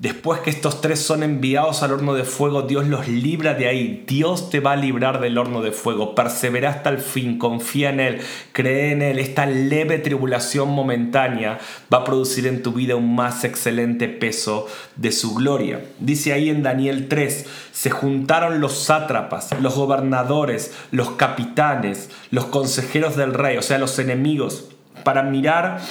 Después 0.00 0.40
que 0.40 0.48
estos 0.48 0.80
tres 0.80 0.98
son 0.98 1.22
enviados 1.22 1.82
al 1.82 1.92
horno 1.92 2.14
de 2.14 2.24
fuego, 2.24 2.62
Dios 2.62 2.86
los 2.86 3.06
libra 3.06 3.52
de 3.52 3.68
ahí. 3.68 4.02
Dios 4.06 4.48
te 4.48 4.58
va 4.58 4.72
a 4.72 4.76
librar 4.76 5.20
del 5.20 5.36
horno 5.36 5.60
de 5.60 5.72
fuego. 5.72 6.14
Persevera 6.14 6.70
hasta 6.70 6.88
el 6.88 7.00
fin, 7.00 7.36
confía 7.36 7.90
en 7.90 8.00
Él, 8.00 8.20
cree 8.52 8.92
en 8.92 9.02
Él. 9.02 9.18
Esta 9.18 9.44
leve 9.44 9.98
tribulación 9.98 10.70
momentánea 10.70 11.58
va 11.92 11.98
a 11.98 12.04
producir 12.04 12.46
en 12.46 12.62
tu 12.62 12.72
vida 12.72 12.96
un 12.96 13.14
más 13.14 13.44
excelente 13.44 14.08
peso 14.08 14.66
de 14.96 15.12
su 15.12 15.34
gloria. 15.34 15.84
Dice 15.98 16.32
ahí 16.32 16.48
en 16.48 16.62
Daniel 16.62 17.06
3, 17.08 17.44
se 17.70 17.90
juntaron 17.90 18.62
los 18.62 18.72
sátrapas, 18.78 19.50
los 19.60 19.74
gobernadores, 19.74 20.72
los 20.92 21.10
capitanes, 21.10 22.08
los 22.30 22.46
consejeros 22.46 23.16
del 23.16 23.34
rey, 23.34 23.58
o 23.58 23.62
sea, 23.62 23.76
los 23.76 23.98
enemigos, 23.98 24.70
para 25.04 25.22
mirar 25.22 25.82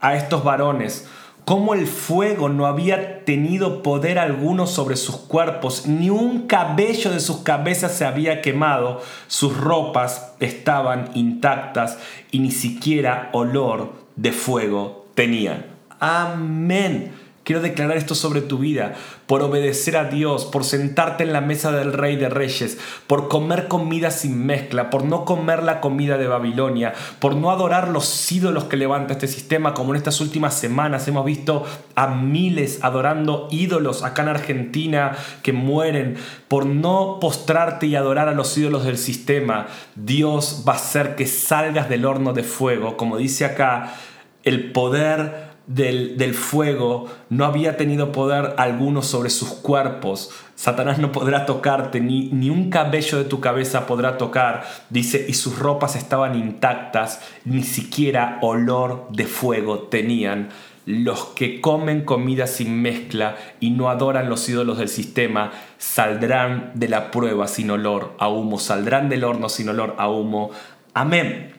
a 0.00 0.14
estos 0.14 0.44
varones 0.44 1.08
cómo 1.44 1.74
el 1.74 1.88
fuego 1.88 2.48
no 2.48 2.66
había 2.66 3.24
tenido 3.24 3.82
poder 3.82 4.20
alguno 4.20 4.68
sobre 4.68 4.96
sus 4.96 5.16
cuerpos, 5.16 5.86
ni 5.86 6.08
un 6.08 6.46
cabello 6.46 7.10
de 7.10 7.18
sus 7.18 7.38
cabezas 7.38 7.92
se 7.92 8.04
había 8.04 8.40
quemado, 8.40 9.02
sus 9.26 9.56
ropas 9.56 10.34
estaban 10.38 11.10
intactas 11.14 11.98
y 12.30 12.38
ni 12.38 12.52
siquiera 12.52 13.30
olor 13.32 13.92
de 14.14 14.30
fuego 14.30 15.06
tenían. 15.16 15.66
Amén. 15.98 17.12
Quiero 17.50 17.62
declarar 17.62 17.96
esto 17.96 18.14
sobre 18.14 18.42
tu 18.42 18.58
vida, 18.58 18.94
por 19.26 19.42
obedecer 19.42 19.96
a 19.96 20.04
Dios, 20.04 20.44
por 20.44 20.62
sentarte 20.62 21.24
en 21.24 21.32
la 21.32 21.40
mesa 21.40 21.72
del 21.72 21.92
Rey 21.92 22.14
de 22.14 22.28
Reyes, 22.28 22.78
por 23.08 23.26
comer 23.26 23.66
comida 23.66 24.12
sin 24.12 24.46
mezcla, 24.46 24.88
por 24.88 25.02
no 25.02 25.24
comer 25.24 25.64
la 25.64 25.80
comida 25.80 26.16
de 26.16 26.28
Babilonia, 26.28 26.92
por 27.18 27.34
no 27.34 27.50
adorar 27.50 27.88
los 27.88 28.30
ídolos 28.30 28.66
que 28.66 28.76
levanta 28.76 29.14
este 29.14 29.26
sistema, 29.26 29.74
como 29.74 29.90
en 29.90 29.96
estas 29.96 30.20
últimas 30.20 30.54
semanas 30.54 31.08
hemos 31.08 31.24
visto 31.24 31.66
a 31.96 32.06
miles 32.06 32.78
adorando 32.84 33.48
ídolos 33.50 34.04
acá 34.04 34.22
en 34.22 34.28
Argentina 34.28 35.16
que 35.42 35.52
mueren, 35.52 36.18
por 36.46 36.66
no 36.66 37.18
postrarte 37.20 37.88
y 37.88 37.96
adorar 37.96 38.28
a 38.28 38.34
los 38.34 38.56
ídolos 38.56 38.84
del 38.84 38.96
sistema, 38.96 39.66
Dios 39.96 40.64
va 40.68 40.74
a 40.74 40.76
hacer 40.76 41.16
que 41.16 41.26
salgas 41.26 41.88
del 41.88 42.04
horno 42.04 42.32
de 42.32 42.44
fuego, 42.44 42.96
como 42.96 43.16
dice 43.16 43.44
acá, 43.44 43.96
el 44.44 44.70
poder 44.70 45.49
del, 45.70 46.34
fuego 46.34 47.06
no 47.28 47.44
había 47.44 47.76
tenido 47.76 48.10
poder 48.10 48.54
alguno 48.58 49.02
sobre 49.02 49.30
sus 49.30 49.50
cuerpos. 49.50 50.30
Satanás 50.56 50.98
no 50.98 51.12
podrá 51.12 51.46
tocarte, 51.46 52.00
ni, 52.00 52.28
ni 52.32 52.50
un 52.50 52.70
cabello 52.70 53.18
de 53.18 53.24
tu 53.24 53.40
cabeza 53.40 53.86
podrá 53.86 54.18
tocar. 54.18 54.64
Dice, 54.90 55.24
y 55.28 55.34
sus 55.34 55.58
ropas 55.58 55.94
estaban 55.94 56.34
intactas, 56.34 57.20
ni 57.44 57.62
siquiera 57.62 58.38
olor 58.42 59.06
de 59.12 59.26
fuego 59.26 59.78
tenían. 59.78 60.48
Los 60.86 61.26
que 61.26 61.60
comen 61.60 62.04
comida 62.04 62.48
sin 62.48 62.82
mezcla 62.82 63.36
y 63.60 63.70
no 63.70 63.90
adoran 63.90 64.28
los 64.28 64.48
ídolos 64.48 64.78
del 64.78 64.88
sistema 64.88 65.52
saldrán 65.78 66.72
de 66.74 66.88
la 66.88 67.12
prueba 67.12 67.46
sin 67.46 67.70
olor 67.70 68.14
a 68.18 68.28
humo, 68.28 68.58
saldrán 68.58 69.08
del 69.08 69.22
horno 69.22 69.48
sin 69.48 69.68
olor 69.68 69.94
a 69.98 70.08
humo. 70.08 70.50
Amén. 70.94 71.52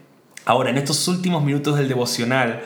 Ahora, 0.43 0.71
en 0.71 0.77
estos 0.77 1.07
últimos 1.07 1.43
minutos 1.45 1.77
del 1.77 1.87
devocional, 1.87 2.61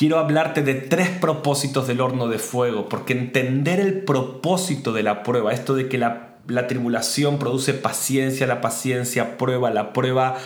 quiero 0.00 0.18
hablarte 0.18 0.62
de 0.62 0.72
tres 0.72 1.10
propósitos 1.10 1.86
del 1.86 2.00
horno 2.00 2.28
de 2.28 2.38
fuego, 2.38 2.88
porque 2.88 3.12
entender 3.12 3.80
el 3.80 4.00
propósito 4.00 4.94
de 4.94 5.02
la 5.02 5.22
prueba, 5.22 5.52
esto 5.52 5.74
de 5.74 5.90
que 5.90 5.98
la, 5.98 6.36
la 6.46 6.66
tribulación 6.68 7.38
produce 7.38 7.74
paciencia, 7.74 8.46
la 8.46 8.62
paciencia 8.62 9.36
prueba, 9.36 9.68
la 9.68 9.92
prueba 9.92 10.38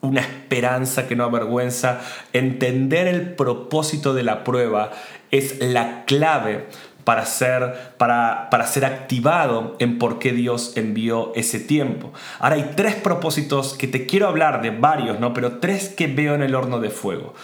una 0.00 0.22
esperanza 0.22 1.06
que 1.06 1.14
no 1.14 1.22
avergüenza, 1.22 2.00
entender 2.32 3.06
el 3.06 3.34
propósito 3.34 4.12
de 4.12 4.24
la 4.24 4.42
prueba 4.42 4.90
es 5.30 5.60
la 5.60 6.04
clave 6.04 6.66
para 7.04 7.26
ser, 7.26 7.94
para, 7.98 8.50
para 8.50 8.66
ser 8.66 8.84
activado 8.84 9.76
en 9.78 9.98
por 9.98 10.18
qué 10.18 10.32
Dios 10.32 10.76
envió 10.76 11.32
ese 11.36 11.60
tiempo. 11.60 12.12
Ahora 12.40 12.56
hay 12.56 12.72
tres 12.74 12.96
propósitos 12.96 13.74
que 13.74 13.86
te 13.86 14.04
quiero 14.04 14.26
hablar 14.26 14.62
de 14.62 14.70
varios, 14.70 15.20
¿no? 15.20 15.32
pero 15.32 15.58
tres 15.58 15.90
que 15.90 16.08
veo 16.08 16.34
en 16.34 16.42
el 16.42 16.56
horno 16.56 16.80
de 16.80 16.90
fuego 16.90 17.34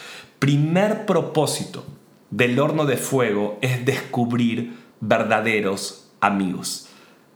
primer 0.43 1.07
propósito 1.07 1.85
del 2.31 2.59
horno 2.59 2.85
de 2.85 2.97
fuego 2.97 3.59
es 3.61 3.85
descubrir 3.85 4.77
verdaderos 4.99 6.11
amigos. 6.21 6.89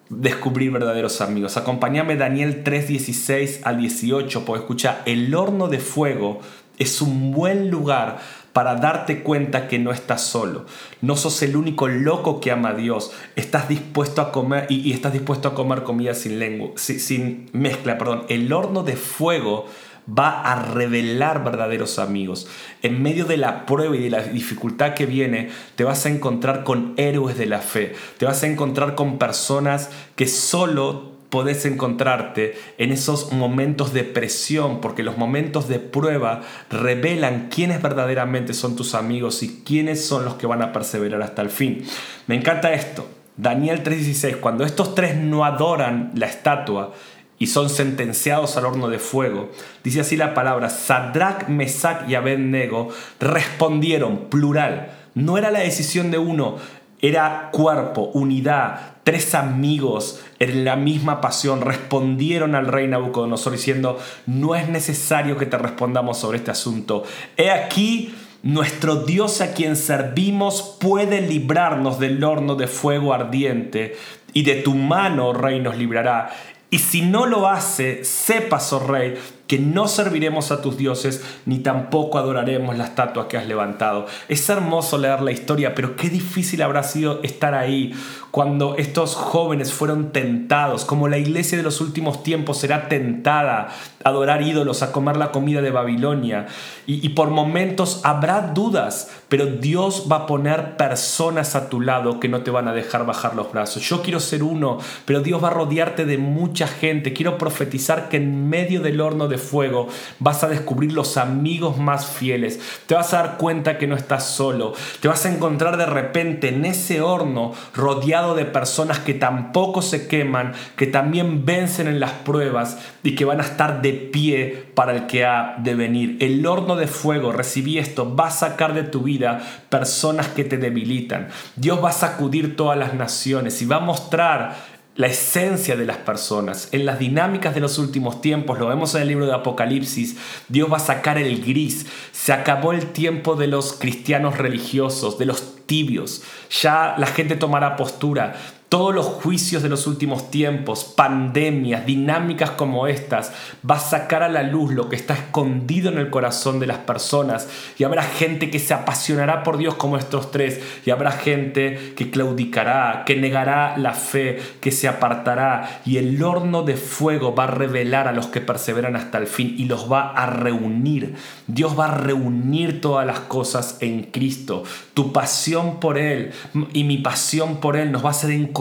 Descubrir 0.09 0.73
verdaderos 0.73 1.21
amigos. 1.21 1.57
Acompáñame 1.57 2.17
Daniel 2.17 2.65
3, 2.65 2.89
16 2.89 3.61
al 3.63 3.79
18, 3.79 4.45
porque 4.45 4.63
escucha, 4.63 5.03
el 5.07 5.33
horno 5.37 5.69
de 5.69 5.79
fuego 5.79 6.41
es 6.79 7.01
un 7.01 7.31
buen 7.31 7.71
lugar 7.71 8.19
para 8.53 8.75
darte 8.75 9.23
cuenta 9.23 9.69
que 9.69 9.79
no 9.79 9.93
estás 9.93 10.23
solo. 10.23 10.67
No 11.01 11.15
sos 11.15 11.41
el 11.43 11.57
único 11.57 11.87
loco 11.87 12.41
que 12.41 12.51
ama 12.51 12.71
a 12.71 12.75
Dios. 12.75 13.13
Estás 13.37 13.69
dispuesto 13.69 14.21
a 14.21 14.33
comer 14.33 14.67
y, 14.69 14.93
estás 14.93 15.13
dispuesto 15.13 15.47
a 15.47 15.55
comer 15.55 15.85
comida 15.85 16.13
sin 16.13 16.41
lengua, 16.41 16.71
sin, 16.75 16.99
sin 16.99 17.51
mezcla, 17.53 17.99
perdón. 17.99 18.25
El 18.29 18.53
horno 18.53 18.83
de 18.83 18.97
fuego 18.97 19.67
va 20.07 20.41
a 20.43 20.63
revelar 20.73 21.45
verdaderos 21.45 21.99
amigos. 21.99 22.49
En 22.83 23.03
medio 23.03 23.25
de 23.25 23.37
la 23.37 23.67
prueba 23.67 23.97
y 23.97 24.05
de 24.05 24.11
la 24.11 24.23
dificultad 24.23 24.95
que 24.95 25.07
viene, 25.07 25.51
te 25.75 25.85
vas 25.85 26.07
a 26.07 26.11
encontrar 26.11 26.65
con 26.65 26.95
héroes 26.97 27.37
de 27.37 27.47
la 27.47 27.61
fe. 27.61 27.95
Te 28.19 28.27
vas 28.27 28.43
a 28.43 28.47
encontrar 28.47 28.95
con 28.95 29.19
personas 29.19 29.91
que 30.15 30.27
solo 30.27 31.17
podés 31.31 31.67
encontrarte 31.67 32.55
en 32.79 32.93
esos 32.93 33.33
momentos 33.33 33.93
de 33.93 34.05
presión, 34.05 34.81
porque 34.81 35.03
los 35.03 35.19
momentos 35.19 35.69
de 35.69 35.81
prueba 35.81 36.43
revelan 36.71 37.49
quiénes 37.51 37.83
verdaderamente 37.83 38.55
son 38.55 38.77
tus 38.77 38.95
amigos 38.95 39.43
y 39.43 39.63
quiénes 39.65 40.07
son 40.07 40.25
los 40.25 40.35
que 40.35 40.47
van 40.47 40.63
a 40.63 40.73
perseverar 40.73 41.23
hasta 41.23 41.43
el 41.43 41.51
fin. 41.51 41.85
Me 42.27 42.37
encanta 42.37 42.73
esto. 42.73 43.09
Daniel 43.37 43.83
3:16, 43.83 44.37
cuando 44.37 44.65
estos 44.65 44.95
tres 44.95 45.17
no 45.17 45.45
adoran 45.45 46.13
la 46.15 46.27
estatua 46.27 46.95
y 47.38 47.49
son 47.49 47.69
sentenciados 47.69 48.57
al 48.57 48.66
horno 48.66 48.88
de 48.88 48.99
fuego, 48.99 49.50
dice 49.85 50.00
así 50.00 50.16
la 50.16 50.35
palabra, 50.35 50.71
Sadrach, 50.71 51.49
Mesach 51.49 52.09
y 52.09 52.14
Abednego 52.14 52.88
respondieron, 53.21 54.28
plural, 54.31 54.93
no 55.14 55.38
era 55.38 55.50
la 55.50 55.61
decisión 55.61 56.11
de 56.11 56.19
uno, 56.19 56.57
era 57.00 57.50
cuerpo, 57.52 58.11
unidad, 58.14 58.97
tres 59.05 59.35
amigos 59.35 60.23
en 60.38 60.64
la 60.64 60.76
misma 60.76 61.21
pasión 61.21 61.61
respondieron 61.61 62.55
al 62.55 62.66
rey 62.66 62.88
Nabucodonosor 62.88 63.52
diciendo, 63.52 63.99
no 64.26 64.55
es 64.55 64.69
necesario 64.69 65.37
que 65.37 65.47
te 65.47 65.59
respondamos 65.59 66.19
sobre 66.19 66.38
este 66.38 66.50
asunto. 66.50 67.05
He 67.37 67.50
aquí 67.50 68.14
nuestro 68.43 69.05
Dios 69.05 69.40
a 69.40 69.55
quien 69.55 69.76
servimos 69.76 70.76
puede 70.81 71.21
librarnos 71.21 71.99
del 71.99 72.23
horno 72.23 72.55
de 72.55 72.66
fuego 72.66 73.12
ardiente 73.12 73.97
y 74.33 74.43
de 74.43 74.57
tu 74.57 74.75
mano, 74.75 75.33
rey, 75.33 75.61
nos 75.61 75.76
librará. 75.76 76.31
Y 76.70 76.78
si 76.78 77.02
no 77.02 77.26
lo 77.26 77.49
hace, 77.49 78.04
sepas, 78.04 78.73
oh 78.73 78.80
rey, 78.80 79.16
que 79.47 79.59
no 79.59 79.87
serviremos 79.88 80.50
a 80.50 80.61
tus 80.61 80.76
dioses 80.76 81.25
ni 81.45 81.59
tampoco 81.59 82.19
adoraremos 82.19 82.76
la 82.76 82.85
estatua 82.85 83.29
que 83.29 83.37
has 83.37 83.47
levantado. 83.47 84.07
Es 84.29 84.49
hermoso 84.49 84.99
leer 84.99 85.23
la 85.23 85.33
historia, 85.33 85.75
pero 85.75 85.97
qué 85.97 86.09
difícil 86.09 86.62
habrá 86.62 86.83
sido 86.83 87.23
estar 87.23 87.55
ahí 87.55 87.95
cuando 88.31 88.76
estos 88.76 89.15
jóvenes 89.15 89.73
fueron 89.73 90.12
tentados, 90.12 90.85
como 90.85 91.09
la 91.09 91.17
iglesia 91.17 91.57
de 91.57 91.65
los 91.65 91.81
últimos 91.81 92.23
tiempos 92.23 92.59
será 92.59 92.87
tentada 92.88 93.69
a 94.05 94.09
adorar 94.09 94.43
ídolos, 94.43 94.83
a 94.83 94.93
comer 94.93 95.17
la 95.17 95.33
comida 95.33 95.62
de 95.62 95.71
Babilonia. 95.71 96.47
Y, 96.87 97.05
y 97.05 97.11
por 97.11 97.31
momentos 97.31 98.03
habrá 98.05 98.43
dudas, 98.43 99.11
pero 99.31 99.47
Dios 99.47 100.07
va 100.11 100.17
a 100.17 100.26
poner 100.26 100.76
personas 100.76 101.57
a 101.57 101.71
tu 101.71 101.81
lado 101.81 102.21
que 102.21 102.29
no 102.29 102.43
te 102.43 102.50
van 102.50 102.69
a 102.69 102.75
dejar 102.75 103.07
bajar 103.07 103.35
los 103.35 103.50
brazos. 103.50 103.83
Yo 103.88 104.03
quiero 104.03 104.21
ser 104.21 104.43
uno, 104.43 104.79
pero 105.07 105.21
Dios 105.21 105.43
va 105.43 105.49
a 105.49 105.53
rodearte 105.53 106.05
de 106.05 106.19
mucha 106.19 106.67
gente. 106.67 107.15
Quiero 107.15 107.38
profetizar 107.38 108.11
que 108.11 108.19
en 108.19 108.50
medio 108.50 108.83
del 108.83 109.00
horno 109.00 109.29
de 109.29 109.36
fuego, 109.38 109.88
vas 110.19 110.45
a 110.45 110.49
descubrir 110.49 110.93
los 110.93 111.16
amigos 111.16 111.78
más 111.78 112.07
fieles, 112.07 112.61
te 112.87 112.95
vas 112.95 113.12
a 113.12 113.19
dar 113.19 113.37
cuenta 113.37 113.78
que 113.78 113.87
no 113.87 113.97
estás 113.97 114.25
solo, 114.25 114.75
te 115.00 115.09
vas 115.09 115.25
a 115.26 115.33
encontrar 115.33 115.76
de 115.76 115.87
repente 115.87 116.49
en 116.49 116.64
ese 116.64 117.00
horno 117.00 117.52
rodeado 117.75 118.35
de 118.35 118.45
personas 118.45 118.99
que 118.99 119.14
tampoco 119.14 119.83
se 119.83 120.09
queman, 120.09 120.52
que 120.76 120.87
también 120.87 121.45
vencen 121.45 121.88
en 121.88 122.00
las 122.00 122.12
pruebas 122.12 122.78
y 123.02 123.14
que 123.14 123.25
van 123.25 123.40
a 123.40 123.45
estar 123.45 123.83
de 123.83 123.93
pie 123.93 124.66
para 124.75 124.95
el 124.95 125.07
que 125.07 125.25
ha 125.25 125.57
de 125.59 125.75
venir. 125.75 126.16
El 126.21 126.45
horno 126.47 126.76
de 126.76 126.87
fuego, 126.87 127.33
recibí 127.33 127.78
esto, 127.78 128.14
va 128.14 128.28
a 128.28 128.31
sacar 128.31 128.75
de 128.75 128.83
tu 128.83 129.02
vida 129.02 129.40
personas 129.69 130.28
que 130.28 130.45
te 130.45 130.59
debilitan. 130.59 131.28
Dios 131.57 131.83
va 131.83 131.90
a 131.90 131.93
sacudir 131.93 132.57
todas 132.57 132.78
las 132.78 132.95
naciones 132.95 133.61
y 133.62 133.66
va 133.66 133.76
a 133.76 133.81
mostrar 133.81 134.75
la 134.97 135.09
esencia 135.09 135.76
de 135.76 135.85
las 135.85 135.99
personas, 135.99 136.69
en 136.73 136.87
las 136.87 136.99
dinámicas 136.99 137.55
de 137.55 137.61
los 137.61 137.79
últimos 137.79 138.21
tiempos, 138.21 138.59
lo 138.59 138.69
vemos 138.69 138.95
en 138.95 139.03
el 139.03 139.09
libro 139.09 139.26
de 139.26 139.35
Apocalipsis, 139.35 140.17
Dios 140.49 140.73
va 140.73 140.79
a 140.79 140.81
sacar 140.81 141.19
el 141.19 141.45
gris, 141.45 141.87
se 142.12 142.33
acabó 142.33 142.73
el 142.73 142.87
tiempo 142.87 143.37
de 143.37 143.47
los 143.47 143.75
cristianos 143.75 144.38
religiosos, 144.38 145.19
de 145.19 145.26
los 145.26 145.67
tibios, 145.67 146.23
ya 146.62 146.95
la 146.97 147.07
gente 147.07 147.37
tomará 147.37 147.76
postura, 147.76 148.37
todos 148.68 148.92
los 148.92 149.06
juicios 149.06 149.62
de 149.62 149.68
los 149.68 149.87
últimos 149.87 150.30
tiempos, 150.30 150.85
pandemias, 150.85 151.87
dinámicas 151.87 152.50
como 152.50 152.88
estas, 152.88 153.32
va 153.68 153.76
a 153.76 153.80
sacar 153.80 154.25
a 154.25 154.28
la 154.28 154.42
luz 154.42 154.73
lo 154.73 154.88
que 154.88 154.96
está 154.96 155.14
escondido 155.14 155.88
en 155.88 155.99
el 155.99 156.11
corazón 156.11 156.58
de 156.58 156.66
las 156.66 156.78
personas 156.78 157.49
y 157.78 157.85
habrá 157.85 158.02
gente 158.02 158.50
que 158.50 158.58
se 158.58 158.75
apasionará 158.75 159.44
por 159.44 159.56
Dios 159.56 159.76
como 159.76 159.96
estos 159.96 160.32
tres 160.32 160.61
y 160.85 160.90
habrá 160.90 161.12
gente 161.12 161.94
que 161.96 162.11
claudicará, 162.11 163.04
que 163.06 163.14
negará 163.14 163.76
la 163.76 163.92
fe, 163.92 164.40
que 164.61 164.73
se 164.73 164.88
apartará 164.88 165.81
y 165.85 165.98
el 165.98 166.20
horno 166.22 166.64
de 166.64 166.76
fuego 166.76 167.37
va 167.37 167.44
a 167.44 167.48
revelar 167.48 168.09
a 168.09 168.12
los 168.12 168.26
que 168.26 168.40
perseveran 168.40 168.96
hasta 168.96 169.18
el 169.18 169.29
fin 169.29 169.55
y 169.57 169.66
los 169.66 169.90
va 169.90 170.11
a 170.11 170.26
reunir. 170.26 171.14
Dios 171.46 171.79
va 171.79 171.85
a 171.85 171.98
reunir 171.98 172.81
todas 172.81 173.07
las 173.07 173.20
cosas 173.20 173.79
en 173.81 174.02
Cristo. 174.05 174.64
Tu 174.92 175.12
pasión 175.12 175.79
por 175.79 175.98
Él 175.98 176.33
y 176.72 176.83
mi 176.83 176.98
pasión 176.98 177.61
por 177.61 177.76
Él 177.76 177.92
nos 177.92 178.05
va 178.05 178.09
a 178.09 178.11
hacer 178.11 178.33
encontrar 178.33 178.56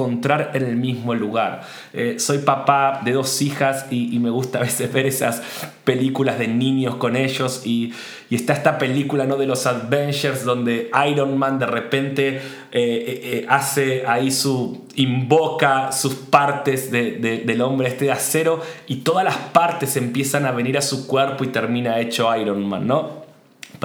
en 0.54 0.64
el 0.64 0.76
mismo 0.76 1.14
lugar. 1.14 1.62
Eh, 1.94 2.16
soy 2.20 2.40
papá 2.40 3.02
de 3.04 3.14
dos 3.14 3.42
hijas 3.42 3.86
y, 3.90 4.20
me 4.20 4.30
gusta 4.30 4.60
a 4.60 4.62
veces 4.62 4.92
ver 4.92 5.06
esas 5.06 5.42
películas 5.84 6.40
de 6.40 6.48
niños 6.48 6.96
con 6.96 7.16
ellos 7.16 7.62
y, 7.66 7.94
está 8.30 8.52
esta 8.52 8.78
película 8.78 9.26
¿no? 9.26 9.38
de 9.38 9.46
los 9.46 9.66
Adventures 9.66 10.44
donde 10.44 10.92
Iron 11.10 11.38
Man 11.38 11.58
de 11.58 11.68
repente 11.68 12.36
eh, 12.36 12.42
eh, 12.74 13.46
hace 13.48 14.06
ahí 14.06 14.30
su, 14.30 14.86
invoca 14.96 15.94
sus 15.94 16.16
partes 16.16 16.92
del 16.92 17.62
hombre 17.62 17.88
este 17.88 18.06
de 18.06 18.12
acero 18.12 18.62
y 18.88 18.98
todas 18.98 19.24
las 19.24 19.38
partes 19.38 19.96
empiezan 19.96 20.46
a 20.46 20.52
venir 20.52 20.78
a 20.78 20.82
su 20.82 21.08
cuerpo 21.08 21.46
y 21.46 21.48
termina 21.48 22.00
hecho 22.02 22.36
Iron 22.36 22.68
Man, 22.68 22.88
¿no? 22.88 23.25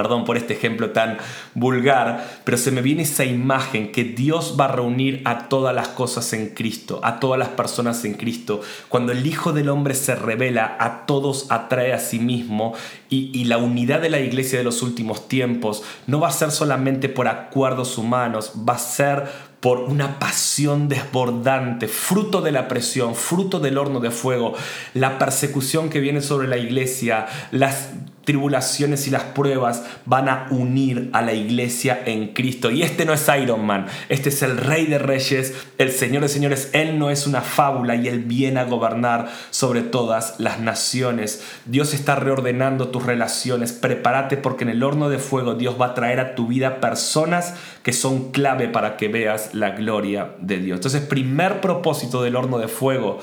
Perdón 0.01 0.25
por 0.25 0.39
este 0.39 0.55
ejemplo 0.55 0.93
tan 0.93 1.19
vulgar, 1.53 2.41
pero 2.45 2.57
se 2.57 2.71
me 2.71 2.81
viene 2.81 3.03
esa 3.03 3.27
imagen 3.27 3.93
que 3.93 4.03
Dios 4.03 4.57
va 4.59 4.65
a 4.65 4.73
reunir 4.73 5.21
a 5.27 5.51
todas 5.51 5.75
las 5.75 5.89
cosas 5.89 6.33
en 6.33 6.55
Cristo, 6.55 7.01
a 7.03 7.21
todas 7.21 7.39
las 7.39 7.49
personas 7.49 8.03
en 8.07 8.15
Cristo. 8.15 8.63
Cuando 8.89 9.13
el 9.13 9.27
Hijo 9.27 9.53
del 9.53 9.69
Hombre 9.69 9.93
se 9.93 10.15
revela, 10.15 10.75
a 10.81 11.05
todos 11.05 11.51
atrae 11.51 11.93
a 11.93 11.99
sí 11.99 12.19
mismo 12.19 12.73
y, 13.11 13.45
la 13.45 13.59
unidad 13.59 14.01
de 14.01 14.09
la 14.09 14.21
iglesia 14.21 14.57
de 14.57 14.65
los 14.65 14.81
últimos 14.81 15.29
tiempos 15.29 15.83
no 16.07 16.19
va 16.19 16.29
a 16.29 16.33
ser 16.33 16.51
solamente 16.51 17.11
por 17.11 17.29
acuerdos 17.29 17.99
humanos, 17.99 18.53
va 18.67 18.77
a 18.77 18.79
ser 18.79 19.51
por 19.61 19.81
una 19.81 20.19
pasión 20.19 20.89
desbordante, 20.89 21.89
fruto 21.89 22.41
de 22.41 22.53
la 22.53 22.69
presión, 22.69 23.15
fruto 23.15 23.61
del 23.61 23.77
horno 23.77 24.01
de 24.01 24.11
fuego, 24.11 24.55
la 24.95 25.19
persecución 25.19 25.91
que 25.91 26.01
viene 26.01 26.23
sobre 26.23 26.49
la 26.49 26.57
iglesia, 26.57 27.27
las 27.51 27.91
tribulaciones 28.25 29.07
y 29.07 29.11
las 29.11 29.23
pruebas 29.23 29.85
van 30.05 30.29
a 30.29 30.47
unir 30.51 31.11
a 31.13 31.23
la 31.23 31.33
iglesia 31.33 32.01
en 32.05 32.29
Cristo. 32.29 32.71
Y 32.71 32.83
este 32.83 33.05
no 33.05 33.13
es 33.13 33.27
Iron 33.41 33.65
Man, 33.65 33.87
este 34.09 34.29
es 34.29 34.43
el 34.43 34.57
Rey 34.57 34.87
de 34.87 34.99
Reyes, 34.99 35.55
el 35.79 35.91
Señor 35.91 36.23
de 36.23 36.29
Señores. 36.29 36.71
Él 36.73 36.99
no 36.99 37.11
es 37.11 37.27
una 37.27 37.41
fábula 37.41 37.95
y 37.97 38.09
Él 38.09 38.21
viene 38.21 38.61
a 38.61 38.65
gobernar 38.65 39.31
sobre 39.51 39.83
todas 39.83 40.39
las 40.39 40.61
naciones. 40.61 41.43
Dios 41.65 41.95
está 41.95 42.15
reordenando 42.15 42.89
tus 42.89 43.05
relaciones. 43.05 43.73
Prepárate 43.73 44.37
porque 44.37 44.65
en 44.65 44.71
el 44.71 44.83
horno 44.83 45.09
de 45.09 45.19
fuego 45.19 45.55
Dios 45.55 45.77
va 45.81 45.87
a 45.87 45.95
traer 45.95 46.21
a 46.21 46.35
tu 46.35 46.47
vida 46.47 46.81
personas 46.81 47.55
que 47.83 47.93
son 47.93 48.31
clave 48.33 48.69
para 48.69 48.97
que 48.97 49.09
veas 49.09 49.55
la 49.55 49.71
gloria 49.71 50.33
de 50.41 50.59
Dios. 50.59 50.77
Entonces, 50.77 51.03
primer 51.03 51.61
propósito 51.61 52.23
del 52.23 52.37
horno 52.37 52.59
de 52.59 52.69
fuego 52.69 53.21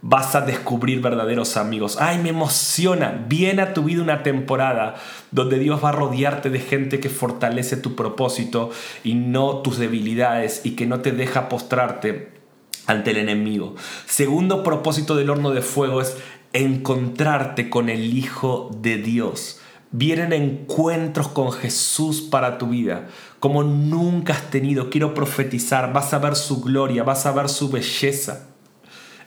vas 0.00 0.34
a 0.34 0.42
descubrir 0.42 1.00
verdaderos 1.00 1.56
amigos. 1.56 1.96
Ay, 2.00 2.18
me 2.18 2.30
emociona. 2.30 3.24
Viene 3.28 3.62
a 3.62 3.74
tu 3.74 3.84
vida 3.84 4.02
una 4.02 4.22
temporada 4.22 4.96
donde 5.30 5.58
Dios 5.58 5.82
va 5.82 5.90
a 5.90 5.92
rodearte 5.92 6.50
de 6.50 6.60
gente 6.60 7.00
que 7.00 7.08
fortalece 7.08 7.76
tu 7.76 7.96
propósito 7.96 8.70
y 9.02 9.14
no 9.14 9.58
tus 9.58 9.78
debilidades 9.78 10.62
y 10.64 10.72
que 10.72 10.86
no 10.86 11.00
te 11.00 11.12
deja 11.12 11.48
postrarte 11.48 12.32
ante 12.86 13.10
el 13.10 13.18
enemigo. 13.18 13.74
Segundo 14.06 14.62
propósito 14.62 15.16
del 15.16 15.30
horno 15.30 15.50
de 15.50 15.62
fuego 15.62 16.00
es 16.00 16.16
encontrarte 16.52 17.68
con 17.68 17.88
el 17.88 18.16
Hijo 18.16 18.70
de 18.80 18.96
Dios. 18.96 19.60
Vienen 19.90 20.32
encuentros 20.32 21.28
con 21.28 21.50
Jesús 21.50 22.20
para 22.20 22.58
tu 22.58 22.68
vida, 22.68 23.08
como 23.40 23.64
nunca 23.64 24.34
has 24.34 24.50
tenido. 24.50 24.90
Quiero 24.90 25.14
profetizar, 25.14 25.92
vas 25.92 26.12
a 26.12 26.18
ver 26.18 26.36
su 26.36 26.60
gloria, 26.60 27.04
vas 27.04 27.24
a 27.24 27.32
ver 27.32 27.48
su 27.48 27.70
belleza 27.70 28.48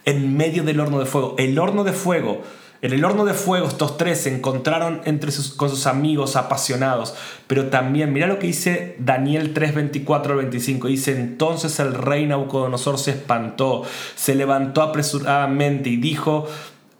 en 0.06 0.36
medio 0.36 0.64
del 0.64 0.80
horno 0.80 1.00
de 1.00 1.06
fuego. 1.06 1.36
El 1.38 1.58
horno 1.60 1.84
de 1.84 1.94
fuego, 1.94 2.42
en 2.82 2.94
el 2.94 3.06
horno 3.06 3.26
de 3.26 3.36
fuego 3.36 3.68
estos 3.68 3.98
tres 3.98 4.22
se 4.22 4.36
encontraron 4.36 5.02
entre 5.06 5.32
sus, 5.32 5.54
con 5.54 5.70
sus 5.70 5.86
amigos 5.86 6.36
apasionados, 6.36 7.14
pero 7.46 7.68
también, 7.68 8.12
mira 8.12 8.26
lo 8.26 8.40
que 8.40 8.48
dice 8.48 8.96
Daniel 8.98 9.54
3, 9.54 9.76
24 9.76 10.34
al 10.34 10.40
25, 10.40 10.88
dice, 10.88 11.12
entonces 11.12 11.80
el 11.80 11.94
rey 11.94 12.26
Nabucodonosor 12.26 12.98
se 12.98 13.12
espantó, 13.12 13.84
se 14.16 14.34
levantó 14.34 14.82
apresuradamente 14.82 15.92
y 15.92 15.98
dijo, 15.98 16.48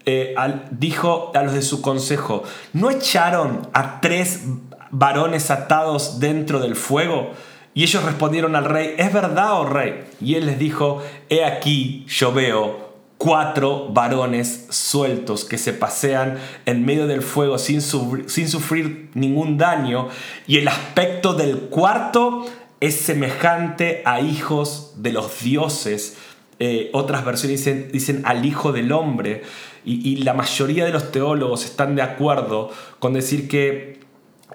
eh, 0.06 0.36
dijo 0.70 1.32
a 1.34 1.42
los 1.42 1.54
de 1.54 1.64
su 1.64 1.82
consejo, 1.82 2.44
¿no 2.74 2.92
echaron 2.92 3.68
a 3.74 4.02
tres 4.02 4.44
varones 4.92 5.50
atados 5.50 6.20
dentro 6.20 6.60
del 6.60 6.76
fuego? 6.76 7.32
Y 7.74 7.84
ellos 7.84 8.04
respondieron 8.04 8.56
al 8.56 8.66
rey, 8.66 8.94
¿es 8.98 9.12
verdad, 9.12 9.54
oh 9.54 9.66
rey? 9.66 10.04
Y 10.20 10.36
él 10.36 10.46
les 10.46 10.60
dijo, 10.60 11.02
he 11.30 11.44
aquí 11.44 12.06
yo 12.08 12.34
veo 12.34 12.91
cuatro 13.22 13.90
varones 13.90 14.66
sueltos 14.72 15.46
que 15.46 15.60
se 15.60 15.74
pasean 15.74 16.40
en 16.66 16.84
medio 16.84 17.06
del 17.06 17.22
fuego 17.22 17.60
sin, 17.60 17.80
sufrir 17.84 19.12
ningún 19.14 19.60
daño 19.60 20.08
y 20.48 20.58
el 20.58 20.68
aspecto 20.68 21.36
del 21.36 21.60
cuarto 21.70 22.48
es 22.80 22.96
semejante 22.96 24.02
a 24.06 24.22
hijos 24.22 24.94
de 24.96 25.14
los 25.14 25.44
dioses. 25.44 26.18
Eh, 26.58 26.90
otras 26.94 27.24
versiones 27.24 27.92
dicen, 27.92 28.24
al 28.26 28.44
Hijo 28.44 28.72
del 28.72 28.92
Hombre, 28.92 29.44
y 29.84 30.18
la 30.18 30.34
mayoría 30.34 30.86
de 30.86 30.92
los 30.92 31.12
teólogos 31.12 31.66
están 31.66 31.96
de 31.96 32.02
acuerdo 32.02 32.72
con 33.00 33.14
decir 33.14 33.48
que 33.48 34.00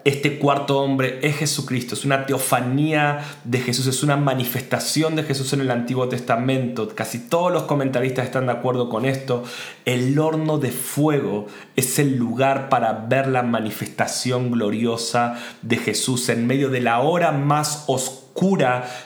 este 0.07 0.39
cuarto 0.39 0.79
hombre 0.79 1.19
es 1.23 1.37
Jesucristo, 1.37 1.97
es 1.97 2.05
una 2.05 2.27
teofanía 2.27 3.25
de 3.43 3.59
Jesús, 3.59 3.89
es 3.89 4.05
una 4.05 4.17
manifestación 4.17 5.17
de 5.17 5.25
Jesús 5.25 5.53
en 5.53 5.63
el 5.63 5.71
Antiguo 5.73 6.09
Testamento. 6.09 6.89
Casi 6.95 7.29
todos 7.29 7.53
los 7.53 7.65
comentaristas 7.65 8.25
están 8.25 8.47
de 8.47 8.53
acuerdo 8.53 8.89
con 8.89 9.05
esto. 9.05 9.43
El 9.85 10.17
horno 10.21 10.59
de 10.59 10.71
fuego 10.71 11.49
es 11.75 11.99
el 11.99 12.15
lugar 12.19 12.69
para 12.69 12.93
ver 12.93 13.27
la 13.27 13.43
manifestación 13.43 14.53
gloriosa 14.53 15.41
de 15.63 15.77
Jesús 15.77 16.29
en 16.29 16.47
medio 16.47 16.71
de 16.71 16.83
la 16.83 17.01
hora 17.01 17.33
más 17.33 17.83
oscura 17.89 18.26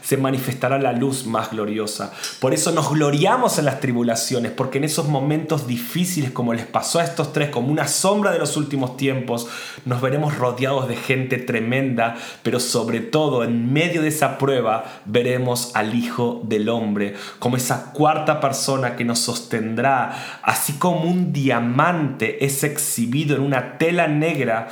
se 0.02 0.16
manifestará 0.16 0.78
la 0.78 0.92
luz 0.92 1.26
más 1.26 1.50
gloriosa. 1.50 2.12
Por 2.40 2.52
eso 2.52 2.72
nos 2.72 2.90
gloriamos 2.90 3.58
en 3.58 3.64
las 3.64 3.80
tribulaciones, 3.80 4.52
porque 4.52 4.78
en 4.78 4.84
esos 4.84 5.08
momentos 5.08 5.66
difíciles 5.66 6.30
como 6.30 6.52
les 6.52 6.66
pasó 6.66 6.98
a 6.98 7.04
estos 7.04 7.32
tres, 7.32 7.50
como 7.50 7.68
una 7.68 7.88
sombra 7.88 8.32
de 8.32 8.38
los 8.38 8.56
últimos 8.56 8.96
tiempos, 8.96 9.48
nos 9.84 10.00
veremos 10.00 10.36
rodeados 10.36 10.88
de 10.88 10.96
gente 10.96 11.38
tremenda, 11.38 12.16
pero 12.42 12.60
sobre 12.60 13.00
todo 13.00 13.44
en 13.44 13.72
medio 13.72 14.02
de 14.02 14.08
esa 14.08 14.38
prueba 14.38 14.84
veremos 15.04 15.70
al 15.74 15.94
Hijo 15.94 16.42
del 16.44 16.68
Hombre 16.68 17.14
como 17.38 17.56
esa 17.56 17.92
cuarta 17.92 18.40
persona 18.40 18.96
que 18.96 19.04
nos 19.04 19.20
sostendrá, 19.20 20.40
así 20.42 20.74
como 20.74 21.02
un 21.02 21.32
diamante 21.32 22.44
es 22.44 22.64
exhibido 22.64 23.36
en 23.36 23.42
una 23.42 23.78
tela 23.78 24.08
negra 24.08 24.68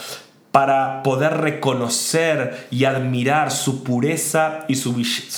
para 0.52 1.02
poder 1.02 1.38
reconocer 1.38 2.66
y 2.70 2.84
admirar 2.84 3.50
su 3.50 3.84
pureza 3.84 4.64
y 4.66 4.76
su, 4.76 4.94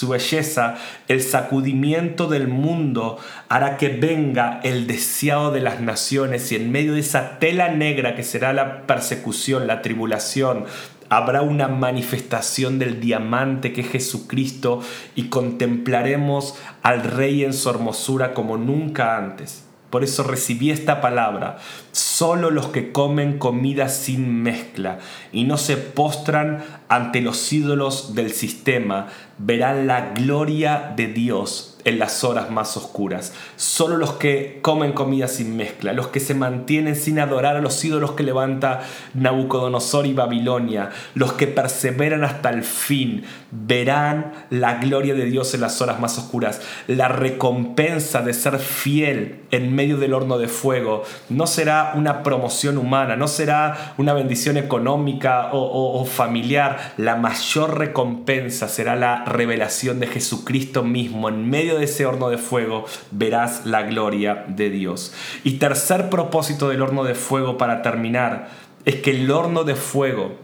belleza, 0.08 0.76
el 1.08 1.20
sacudimiento 1.22 2.28
del 2.28 2.46
mundo 2.46 3.18
hará 3.48 3.76
que 3.76 3.88
venga 3.88 4.60
el 4.62 4.86
deseado 4.86 5.50
de 5.50 5.60
las 5.60 5.80
naciones 5.80 6.52
y 6.52 6.56
en 6.56 6.70
medio 6.70 6.94
de 6.94 7.00
esa 7.00 7.38
tela 7.40 7.68
negra 7.68 8.14
que 8.14 8.22
será 8.22 8.52
la 8.52 8.86
persecución, 8.86 9.66
la 9.66 9.82
tribulación, 9.82 10.66
habrá 11.08 11.42
una 11.42 11.66
manifestación 11.66 12.78
del 12.78 13.00
diamante 13.00 13.72
que 13.72 13.80
es 13.80 13.88
Jesucristo 13.88 14.80
y 15.16 15.24
contemplaremos 15.24 16.54
al 16.82 17.02
Rey 17.02 17.42
en 17.44 17.52
su 17.52 17.68
hermosura 17.68 18.32
como 18.32 18.56
nunca 18.56 19.16
antes. 19.16 19.64
Por 19.90 20.04
eso 20.04 20.22
recibí 20.22 20.70
esta 20.70 21.00
palabra. 21.00 21.58
Solo 21.92 22.50
los 22.50 22.68
que 22.68 22.92
comen 22.92 23.38
comida 23.38 23.88
sin 23.88 24.42
mezcla 24.42 24.98
y 25.32 25.44
no 25.44 25.58
se 25.58 25.76
postran 25.76 26.64
ante 26.88 27.20
los 27.20 27.52
ídolos 27.52 28.14
del 28.14 28.32
sistema 28.32 29.08
verán 29.38 29.86
la 29.86 30.12
gloria 30.12 30.92
de 30.96 31.08
Dios 31.08 31.69
en 31.84 31.98
las 31.98 32.24
horas 32.24 32.50
más 32.50 32.76
oscuras. 32.76 33.32
Solo 33.56 33.96
los 33.96 34.12
que 34.12 34.58
comen 34.62 34.92
comida 34.92 35.28
sin 35.28 35.56
mezcla, 35.56 35.92
los 35.92 36.08
que 36.08 36.20
se 36.20 36.34
mantienen 36.34 36.96
sin 36.96 37.18
adorar 37.18 37.56
a 37.56 37.60
los 37.60 37.84
ídolos 37.84 38.12
que 38.12 38.22
levanta 38.22 38.80
Nabucodonosor 39.14 40.06
y 40.06 40.14
Babilonia, 40.14 40.90
los 41.14 41.32
que 41.34 41.46
perseveran 41.46 42.24
hasta 42.24 42.50
el 42.50 42.62
fin, 42.62 43.24
verán 43.50 44.32
la 44.50 44.74
gloria 44.74 45.14
de 45.14 45.24
Dios 45.24 45.54
en 45.54 45.60
las 45.62 45.80
horas 45.80 46.00
más 46.00 46.18
oscuras. 46.18 46.60
La 46.86 47.08
recompensa 47.08 48.22
de 48.22 48.34
ser 48.34 48.58
fiel 48.58 49.40
en 49.50 49.74
medio 49.74 49.96
del 49.96 50.14
horno 50.14 50.38
de 50.38 50.48
fuego 50.48 51.04
no 51.28 51.46
será 51.46 51.92
una 51.94 52.22
promoción 52.22 52.78
humana, 52.78 53.16
no 53.16 53.28
será 53.28 53.94
una 53.98 54.12
bendición 54.12 54.56
económica 54.56 55.50
o, 55.52 56.00
o 56.00 56.04
familiar. 56.04 56.94
La 56.96 57.16
mayor 57.16 57.78
recompensa 57.78 58.68
será 58.68 58.96
la 58.96 59.24
revelación 59.24 60.00
de 60.00 60.06
Jesucristo 60.06 60.82
mismo 60.82 61.28
en 61.28 61.48
medio 61.48 61.69
de 61.78 61.84
ese 61.84 62.06
horno 62.06 62.28
de 62.28 62.38
fuego 62.38 62.84
verás 63.10 63.66
la 63.66 63.82
gloria 63.82 64.44
de 64.48 64.70
Dios. 64.70 65.12
Y 65.44 65.58
tercer 65.58 66.10
propósito 66.10 66.68
del 66.68 66.82
horno 66.82 67.04
de 67.04 67.14
fuego 67.14 67.58
para 67.58 67.82
terminar 67.82 68.48
es 68.84 68.96
que 68.96 69.10
el 69.10 69.30
horno 69.30 69.64
de 69.64 69.74
fuego 69.74 70.36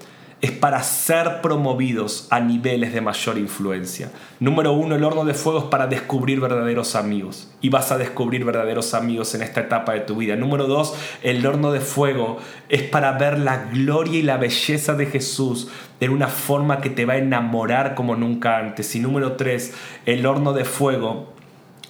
es 0.47 0.53
para 0.53 0.81
ser 0.85 1.41
promovidos 1.41 2.29
a 2.31 2.39
niveles 2.39 2.93
de 2.93 3.01
mayor 3.01 3.37
influencia. 3.37 4.13
Número 4.39 4.73
uno, 4.75 4.95
el 4.95 5.03
horno 5.03 5.25
de 5.25 5.35
fuego 5.35 5.59
es 5.59 5.65
para 5.65 5.89
descubrir 5.89 6.41
verdaderos 6.41 6.95
amigos. 6.95 7.51
Y 7.61 7.69
vas 7.69 7.91
a 7.91 7.99
descubrir 7.99 8.45
verdaderos 8.45 8.95
amigos 8.95 9.35
en 9.35 9.43
esta 9.43 9.63
etapa 9.63 9.95
de 9.95 10.01
tu 10.01 10.15
vida. 10.15 10.37
Número 10.37 10.69
dos, 10.69 10.95
el 11.25 11.45
horno 11.45 11.73
de 11.73 11.81
fuego 11.81 12.39
es 12.69 12.83
para 12.83 13.11
ver 13.19 13.41
la 13.41 13.65
gloria 13.73 14.21
y 14.21 14.23
la 14.23 14.37
belleza 14.37 14.95
de 14.95 15.07
Jesús 15.07 15.69
de 15.99 16.11
una 16.11 16.29
forma 16.29 16.81
que 16.81 16.91
te 16.91 17.07
va 17.07 17.15
a 17.15 17.19
enamorar 17.19 17.97
como 17.97 18.15
nunca 18.15 18.59
antes. 18.59 18.95
Y 18.95 19.01
número 19.01 19.33
tres, 19.33 19.75
el 20.05 20.27
horno 20.27 20.53
de 20.53 20.65
fuego 20.65 21.35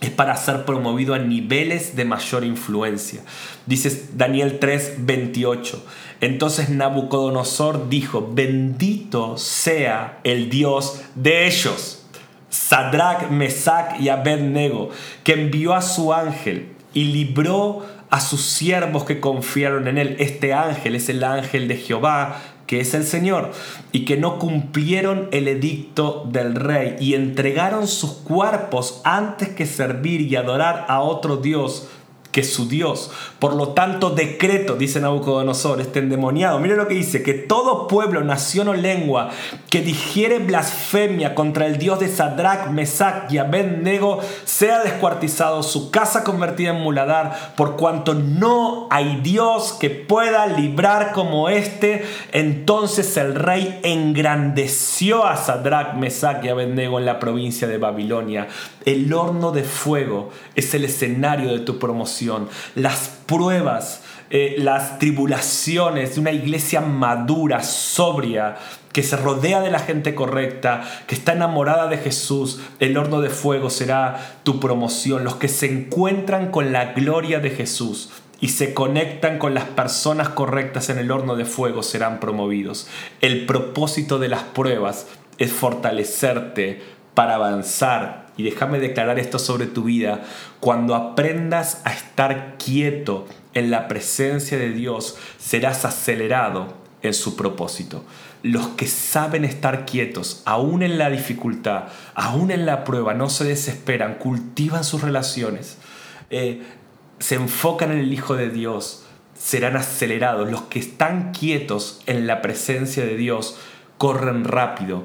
es 0.00 0.10
para 0.10 0.36
ser 0.36 0.64
promovido 0.64 1.14
a 1.14 1.18
niveles 1.18 1.96
de 1.96 2.04
mayor 2.04 2.44
influencia. 2.44 3.20
Dice 3.66 4.08
Daniel 4.14 4.58
3, 4.58 4.96
28. 4.98 5.84
Entonces 6.20 6.70
Nabucodonosor 6.70 7.88
dijo, 7.88 8.30
bendito 8.32 9.36
sea 9.36 10.20
el 10.24 10.48
Dios 10.48 11.02
de 11.14 11.46
ellos, 11.46 12.04
Sadrach, 12.48 13.30
Mesach 13.30 14.00
y 14.00 14.08
Abednego, 14.08 14.90
que 15.24 15.34
envió 15.34 15.74
a 15.74 15.82
su 15.82 16.12
ángel 16.12 16.72
y 16.94 17.04
libró 17.04 17.84
a 18.08 18.20
sus 18.20 18.40
siervos 18.42 19.04
que 19.04 19.20
confiaron 19.20 19.88
en 19.88 19.98
él. 19.98 20.16
Este 20.18 20.54
ángel 20.54 20.94
es 20.94 21.08
el 21.08 21.22
ángel 21.22 21.68
de 21.68 21.76
Jehová 21.76 22.40
que 22.66 22.80
es 22.80 22.94
el 22.94 23.04
Señor, 23.04 23.52
y 23.92 24.04
que 24.04 24.16
no 24.16 24.38
cumplieron 24.38 25.28
el 25.32 25.48
edicto 25.48 26.26
del 26.30 26.54
rey 26.54 26.96
y 26.98 27.14
entregaron 27.14 27.86
sus 27.86 28.10
cuerpos 28.10 29.00
antes 29.04 29.50
que 29.50 29.66
servir 29.66 30.20
y 30.20 30.36
adorar 30.36 30.84
a 30.88 31.00
otro 31.00 31.36
Dios 31.36 31.88
que 32.36 32.44
su 32.44 32.68
Dios. 32.68 33.10
Por 33.38 33.54
lo 33.54 33.68
tanto, 33.68 34.10
decreto, 34.10 34.74
dice 34.74 35.00
Nabucodonosor, 35.00 35.80
este 35.80 36.00
endemoniado. 36.00 36.58
Mire 36.58 36.76
lo 36.76 36.86
que 36.86 36.92
dice, 36.92 37.22
que 37.22 37.32
todo 37.32 37.88
pueblo, 37.88 38.22
nación 38.22 38.68
o 38.68 38.74
lengua 38.74 39.30
que 39.70 39.80
digiere 39.80 40.38
blasfemia 40.38 41.34
contra 41.34 41.64
el 41.64 41.78
Dios 41.78 41.98
de 41.98 42.08
Sadrach, 42.08 42.68
Mesach 42.68 43.32
y 43.32 43.38
Abednego 43.38 44.20
sea 44.44 44.82
descuartizado, 44.82 45.62
su 45.62 45.90
casa 45.90 46.24
convertida 46.24 46.76
en 46.76 46.82
muladar, 46.82 47.54
por 47.56 47.76
cuanto 47.76 48.12
no 48.12 48.86
hay 48.90 49.18
Dios 49.22 49.72
que 49.80 49.88
pueda 49.88 50.46
librar 50.46 51.12
como 51.12 51.48
este. 51.48 52.04
Entonces 52.32 53.16
el 53.16 53.34
rey 53.34 53.80
engrandeció 53.82 55.24
a 55.24 55.38
Sadrach, 55.38 55.94
Mesach 55.94 56.44
y 56.44 56.50
Abednego 56.50 56.98
en 56.98 57.06
la 57.06 57.18
provincia 57.18 57.66
de 57.66 57.78
Babilonia. 57.78 58.48
El 58.84 59.10
horno 59.14 59.52
de 59.52 59.64
fuego 59.64 60.28
es 60.54 60.74
el 60.74 60.84
escenario 60.84 61.50
de 61.50 61.60
tu 61.60 61.78
promoción 61.78 62.25
las 62.74 63.10
pruebas, 63.26 64.02
eh, 64.30 64.56
las 64.58 64.98
tribulaciones 64.98 66.14
de 66.14 66.20
una 66.20 66.32
iglesia 66.32 66.80
madura, 66.80 67.62
sobria, 67.62 68.56
que 68.92 69.02
se 69.02 69.16
rodea 69.16 69.60
de 69.60 69.70
la 69.70 69.78
gente 69.78 70.14
correcta, 70.14 70.82
que 71.06 71.14
está 71.14 71.32
enamorada 71.32 71.86
de 71.86 71.98
Jesús, 71.98 72.60
el 72.80 72.96
horno 72.96 73.20
de 73.20 73.28
fuego 73.28 73.68
será 73.68 74.38
tu 74.42 74.58
promoción. 74.58 75.22
Los 75.22 75.36
que 75.36 75.48
se 75.48 75.70
encuentran 75.70 76.50
con 76.50 76.72
la 76.72 76.92
gloria 76.94 77.38
de 77.40 77.50
Jesús 77.50 78.10
y 78.40 78.48
se 78.48 78.74
conectan 78.74 79.38
con 79.38 79.54
las 79.54 79.64
personas 79.64 80.30
correctas 80.30 80.88
en 80.88 80.98
el 80.98 81.10
horno 81.10 81.36
de 81.36 81.44
fuego 81.44 81.82
serán 81.82 82.20
promovidos. 82.20 82.88
El 83.20 83.46
propósito 83.46 84.18
de 84.18 84.28
las 84.28 84.42
pruebas 84.42 85.06
es 85.38 85.52
fortalecerte 85.52 86.82
para 87.14 87.34
avanzar 87.34 88.25
y 88.36 88.42
déjame 88.42 88.78
declarar 88.78 89.18
esto 89.18 89.38
sobre 89.38 89.66
tu 89.66 89.84
vida, 89.84 90.22
cuando 90.60 90.94
aprendas 90.94 91.80
a 91.84 91.92
estar 91.92 92.56
quieto 92.58 93.26
en 93.54 93.70
la 93.70 93.88
presencia 93.88 94.58
de 94.58 94.70
Dios, 94.70 95.16
serás 95.38 95.84
acelerado 95.84 96.74
en 97.02 97.14
su 97.14 97.36
propósito. 97.36 98.04
Los 98.42 98.68
que 98.68 98.86
saben 98.86 99.44
estar 99.44 99.86
quietos, 99.86 100.42
aún 100.44 100.82
en 100.82 100.98
la 100.98 101.08
dificultad, 101.08 101.84
aún 102.14 102.50
en 102.50 102.66
la 102.66 102.84
prueba, 102.84 103.14
no 103.14 103.30
se 103.30 103.44
desesperan, 103.44 104.16
cultivan 104.16 104.84
sus 104.84 105.02
relaciones, 105.02 105.78
eh, 106.28 106.62
se 107.18 107.36
enfocan 107.36 107.92
en 107.92 107.98
el 107.98 108.12
Hijo 108.12 108.36
de 108.36 108.50
Dios, 108.50 109.04
serán 109.34 109.76
acelerados. 109.76 110.50
Los 110.50 110.62
que 110.62 110.78
están 110.78 111.32
quietos 111.32 112.02
en 112.06 112.26
la 112.26 112.42
presencia 112.42 113.04
de 113.06 113.16
Dios 113.16 113.56
corren 113.96 114.44
rápido 114.44 115.04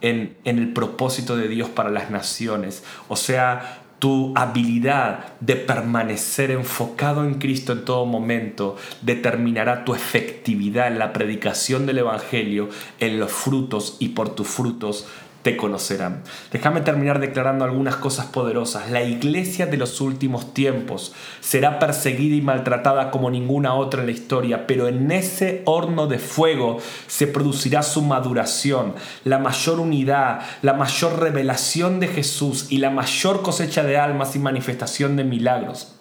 en, 0.00 0.36
el 0.44 0.72
propósito 0.72 1.36
de 1.36 1.48
Dios 1.48 1.68
para 1.68 1.90
las 1.90 2.10
naciones. 2.10 2.84
O 3.08 3.16
sea, 3.16 3.82
tu 3.98 4.34
habilidad 4.36 5.34
de 5.40 5.56
permanecer 5.56 6.50
enfocado 6.50 7.24
en 7.24 7.34
Cristo 7.34 7.72
en 7.72 7.84
todo 7.84 8.04
momento 8.04 8.76
determinará 9.00 9.84
tu 9.84 9.94
efectividad 9.94 10.88
en 10.88 10.98
la 10.98 11.12
predicación 11.12 11.86
del 11.86 11.98
Evangelio, 11.98 12.68
en 13.00 13.18
los 13.18 13.32
frutos 13.32 13.96
y 13.98 14.08
por 14.10 14.34
tus 14.34 14.48
frutos 14.48 15.06
te 15.46 15.56
conocerán. 15.56 16.24
Déjame 16.50 16.80
terminar 16.80 17.20
declarando 17.20 17.64
algunas 17.64 17.94
cosas 17.94 18.26
poderosas. 18.26 18.90
La 18.90 19.04
iglesia 19.04 19.66
de 19.66 19.76
los 19.76 20.00
últimos 20.00 20.52
tiempos 20.54 21.14
será 21.38 21.78
perseguida 21.78 22.34
y 22.34 22.40
maltratada 22.40 23.12
como 23.12 23.30
ninguna 23.30 23.72
otra 23.74 24.00
en 24.00 24.06
la 24.06 24.12
historia, 24.12 24.66
pero 24.66 24.88
en 24.88 25.08
ese 25.12 25.62
horno 25.64 26.08
de 26.08 26.18
fuego 26.18 26.78
se 27.06 27.28
producirá 27.28 27.84
su 27.84 28.02
maduración, 28.02 28.94
la 29.22 29.38
mayor 29.38 29.78
unidad, 29.78 30.40
la 30.62 30.72
mayor 30.72 31.20
revelación 31.20 32.00
de 32.00 32.08
Jesús 32.08 32.66
y 32.68 32.78
la 32.78 32.90
mayor 32.90 33.42
cosecha 33.42 33.84
de 33.84 33.98
almas 33.98 34.34
y 34.34 34.40
manifestación 34.40 35.14
de 35.14 35.22
milagros. 35.22 35.94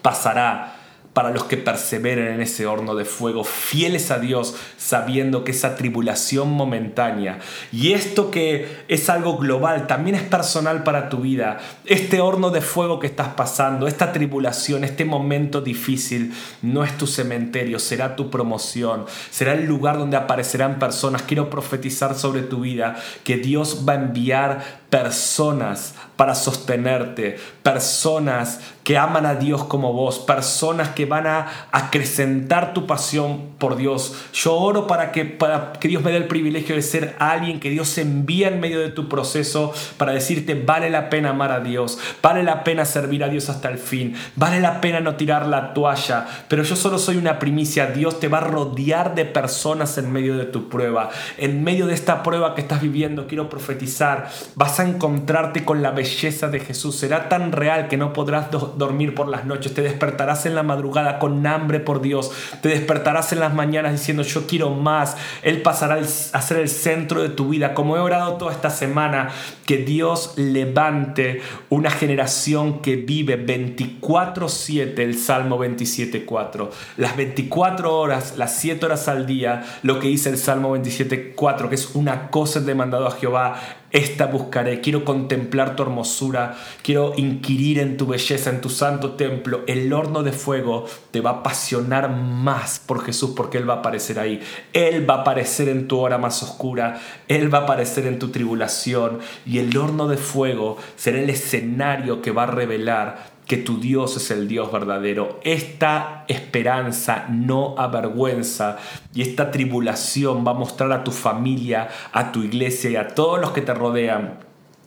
Pasará 0.00 0.75
para 1.16 1.30
los 1.30 1.44
que 1.44 1.56
perseveren 1.56 2.26
en 2.26 2.42
ese 2.42 2.66
horno 2.66 2.94
de 2.94 3.06
fuego, 3.06 3.42
fieles 3.42 4.10
a 4.10 4.18
Dios, 4.18 4.54
sabiendo 4.76 5.44
que 5.44 5.52
esa 5.52 5.74
tribulación 5.74 6.50
momentánea 6.50 7.38
y 7.72 7.94
esto 7.94 8.30
que 8.30 8.84
es 8.88 9.08
algo 9.08 9.38
global, 9.38 9.86
también 9.86 10.16
es 10.16 10.24
personal 10.24 10.82
para 10.82 11.08
tu 11.08 11.20
vida. 11.20 11.56
Este 11.86 12.20
horno 12.20 12.50
de 12.50 12.60
fuego 12.60 13.00
que 13.00 13.06
estás 13.06 13.28
pasando, 13.28 13.86
esta 13.86 14.12
tribulación, 14.12 14.84
este 14.84 15.06
momento 15.06 15.62
difícil, 15.62 16.34
no 16.60 16.84
es 16.84 16.98
tu 16.98 17.06
cementerio, 17.06 17.78
será 17.78 18.14
tu 18.14 18.28
promoción, 18.28 19.06
será 19.30 19.54
el 19.54 19.64
lugar 19.64 19.96
donde 19.96 20.18
aparecerán 20.18 20.78
personas. 20.78 21.22
Quiero 21.22 21.48
profetizar 21.48 22.14
sobre 22.14 22.42
tu 22.42 22.60
vida 22.60 22.94
que 23.24 23.38
Dios 23.38 23.86
va 23.88 23.94
a 23.94 23.96
enviar 23.96 24.62
personas 24.90 25.94
para 26.16 26.34
sostenerte, 26.34 27.38
personas 27.62 28.60
que 28.84 28.96
aman 28.96 29.26
a 29.26 29.34
Dios 29.34 29.64
como 29.64 29.92
vos, 29.92 30.18
personas 30.20 30.90
que 30.90 31.06
van 31.06 31.26
a 31.26 31.68
acrecentar 31.72 32.72
tu 32.72 32.86
pasión 32.86 33.50
por 33.58 33.76
Dios. 33.76 34.14
Yo 34.32 34.54
oro 34.54 34.86
para 34.86 35.12
que, 35.12 35.24
para 35.24 35.72
que 35.72 35.88
Dios 35.88 36.02
me 36.02 36.12
dé 36.12 36.18
el 36.18 36.28
privilegio 36.28 36.76
de 36.76 36.82
ser 36.82 37.16
alguien 37.18 37.60
que 37.60 37.68
Dios 37.68 37.98
envía 37.98 38.48
en 38.48 38.60
medio 38.60 38.80
de 38.80 38.90
tu 38.90 39.08
proceso 39.08 39.74
para 39.98 40.12
decirte 40.12 40.54
vale 40.54 40.88
la 40.88 41.10
pena 41.10 41.30
amar 41.30 41.52
a 41.52 41.60
Dios, 41.60 41.98
vale 42.22 42.42
la 42.44 42.64
pena 42.64 42.84
servir 42.84 43.24
a 43.24 43.28
Dios 43.28 43.48
hasta 43.48 43.68
el 43.68 43.78
fin, 43.78 44.14
vale 44.36 44.60
la 44.60 44.80
pena 44.80 45.00
no 45.00 45.16
tirar 45.16 45.46
la 45.46 45.74
toalla, 45.74 46.26
pero 46.48 46.62
yo 46.62 46.76
solo 46.76 46.98
soy 46.98 47.16
una 47.16 47.38
primicia. 47.38 47.86
Dios 47.86 48.20
te 48.20 48.28
va 48.28 48.38
a 48.38 48.42
rodear 48.42 49.14
de 49.14 49.24
personas 49.24 49.98
en 49.98 50.12
medio 50.12 50.36
de 50.36 50.44
tu 50.44 50.68
prueba. 50.68 51.10
En 51.38 51.62
medio 51.64 51.86
de 51.86 51.94
esta 51.94 52.22
prueba 52.22 52.54
que 52.54 52.60
estás 52.60 52.80
viviendo, 52.80 53.26
quiero 53.26 53.50
profetizar, 53.50 54.30
vas 54.54 54.80
a 54.80 54.84
encontrarte 54.88 55.64
con 55.64 55.82
la 55.82 55.90
belleza 55.90 56.05
de 56.06 56.60
Jesús. 56.60 56.96
Será 56.96 57.28
tan 57.28 57.52
real 57.52 57.88
que 57.88 57.96
no 57.96 58.12
podrás 58.12 58.50
dormir 58.50 59.14
por 59.14 59.28
las 59.28 59.44
noches. 59.44 59.74
Te 59.74 59.82
despertarás 59.82 60.46
en 60.46 60.54
la 60.54 60.62
madrugada 60.62 61.18
con 61.18 61.46
hambre 61.46 61.80
por 61.80 62.00
Dios. 62.00 62.30
Te 62.62 62.68
despertarás 62.68 63.32
en 63.32 63.40
las 63.40 63.54
mañanas 63.54 63.92
diciendo 63.92 64.22
yo 64.22 64.46
quiero 64.46 64.70
más. 64.70 65.16
Él 65.42 65.62
pasará 65.62 65.96
a 65.96 66.42
ser 66.42 66.58
el 66.58 66.68
centro 66.68 67.22
de 67.22 67.28
tu 67.28 67.48
vida. 67.48 67.74
Como 67.74 67.96
he 67.96 68.00
orado 68.00 68.34
toda 68.34 68.52
esta 68.52 68.70
semana, 68.70 69.30
que 69.66 69.78
Dios 69.78 70.34
levante 70.36 71.42
una 71.70 71.90
generación 71.90 72.80
que 72.80 72.96
vive 72.96 73.36
24/7, 73.36 75.02
el 75.02 75.18
Salmo 75.18 75.58
27/4. 75.58 76.70
Las 76.96 77.16
24 77.16 77.98
horas, 77.98 78.34
las 78.36 78.56
7 78.58 78.86
horas 78.86 79.08
al 79.08 79.26
día, 79.26 79.64
lo 79.82 79.98
que 79.98 80.08
dice 80.08 80.30
el 80.30 80.38
Salmo 80.38 80.70
27/4, 80.70 81.68
que 81.68 81.74
es 81.74 81.94
una 81.94 82.30
cosa 82.30 82.60
demandado 82.60 83.06
a 83.06 83.10
Jehová 83.10 83.60
esta 83.90 84.26
buscaré, 84.26 84.80
quiero 84.80 85.04
contemplar 85.04 85.76
tu 85.76 85.82
hermosura, 85.82 86.56
quiero 86.82 87.12
inquirir 87.16 87.78
en 87.78 87.96
tu 87.96 88.06
belleza, 88.06 88.50
en 88.50 88.60
tu 88.60 88.68
santo 88.68 89.12
templo. 89.12 89.62
El 89.66 89.92
horno 89.92 90.22
de 90.22 90.32
fuego 90.32 90.86
te 91.10 91.20
va 91.20 91.30
a 91.30 91.32
apasionar 91.34 92.10
más 92.10 92.78
por 92.78 93.04
Jesús 93.04 93.32
porque 93.36 93.58
Él 93.58 93.68
va 93.68 93.74
a 93.74 93.78
aparecer 93.78 94.18
ahí. 94.18 94.40
Él 94.72 95.08
va 95.08 95.14
a 95.14 95.20
aparecer 95.20 95.68
en 95.68 95.88
tu 95.88 95.98
hora 95.98 96.18
más 96.18 96.42
oscura, 96.42 97.00
Él 97.28 97.52
va 97.52 97.58
a 97.58 97.62
aparecer 97.62 98.06
en 98.06 98.18
tu 98.18 98.30
tribulación 98.30 99.20
y 99.44 99.58
el 99.58 99.76
horno 99.76 100.08
de 100.08 100.16
fuego 100.16 100.76
será 100.96 101.20
el 101.20 101.30
escenario 101.30 102.22
que 102.22 102.32
va 102.32 102.44
a 102.44 102.46
revelar 102.46 103.35
que 103.46 103.56
tu 103.56 103.78
Dios 103.78 104.16
es 104.16 104.30
el 104.30 104.48
Dios 104.48 104.72
verdadero. 104.72 105.40
Esta 105.44 106.24
esperanza 106.28 107.26
no 107.30 107.76
avergüenza 107.78 108.78
y 109.14 109.22
esta 109.22 109.50
tribulación 109.50 110.44
va 110.46 110.50
a 110.50 110.54
mostrar 110.54 110.92
a 110.92 111.04
tu 111.04 111.12
familia, 111.12 111.88
a 112.12 112.32
tu 112.32 112.42
iglesia 112.42 112.90
y 112.90 112.96
a 112.96 113.08
todos 113.08 113.40
los 113.40 113.52
que 113.52 113.62
te 113.62 113.72
rodean 113.72 114.40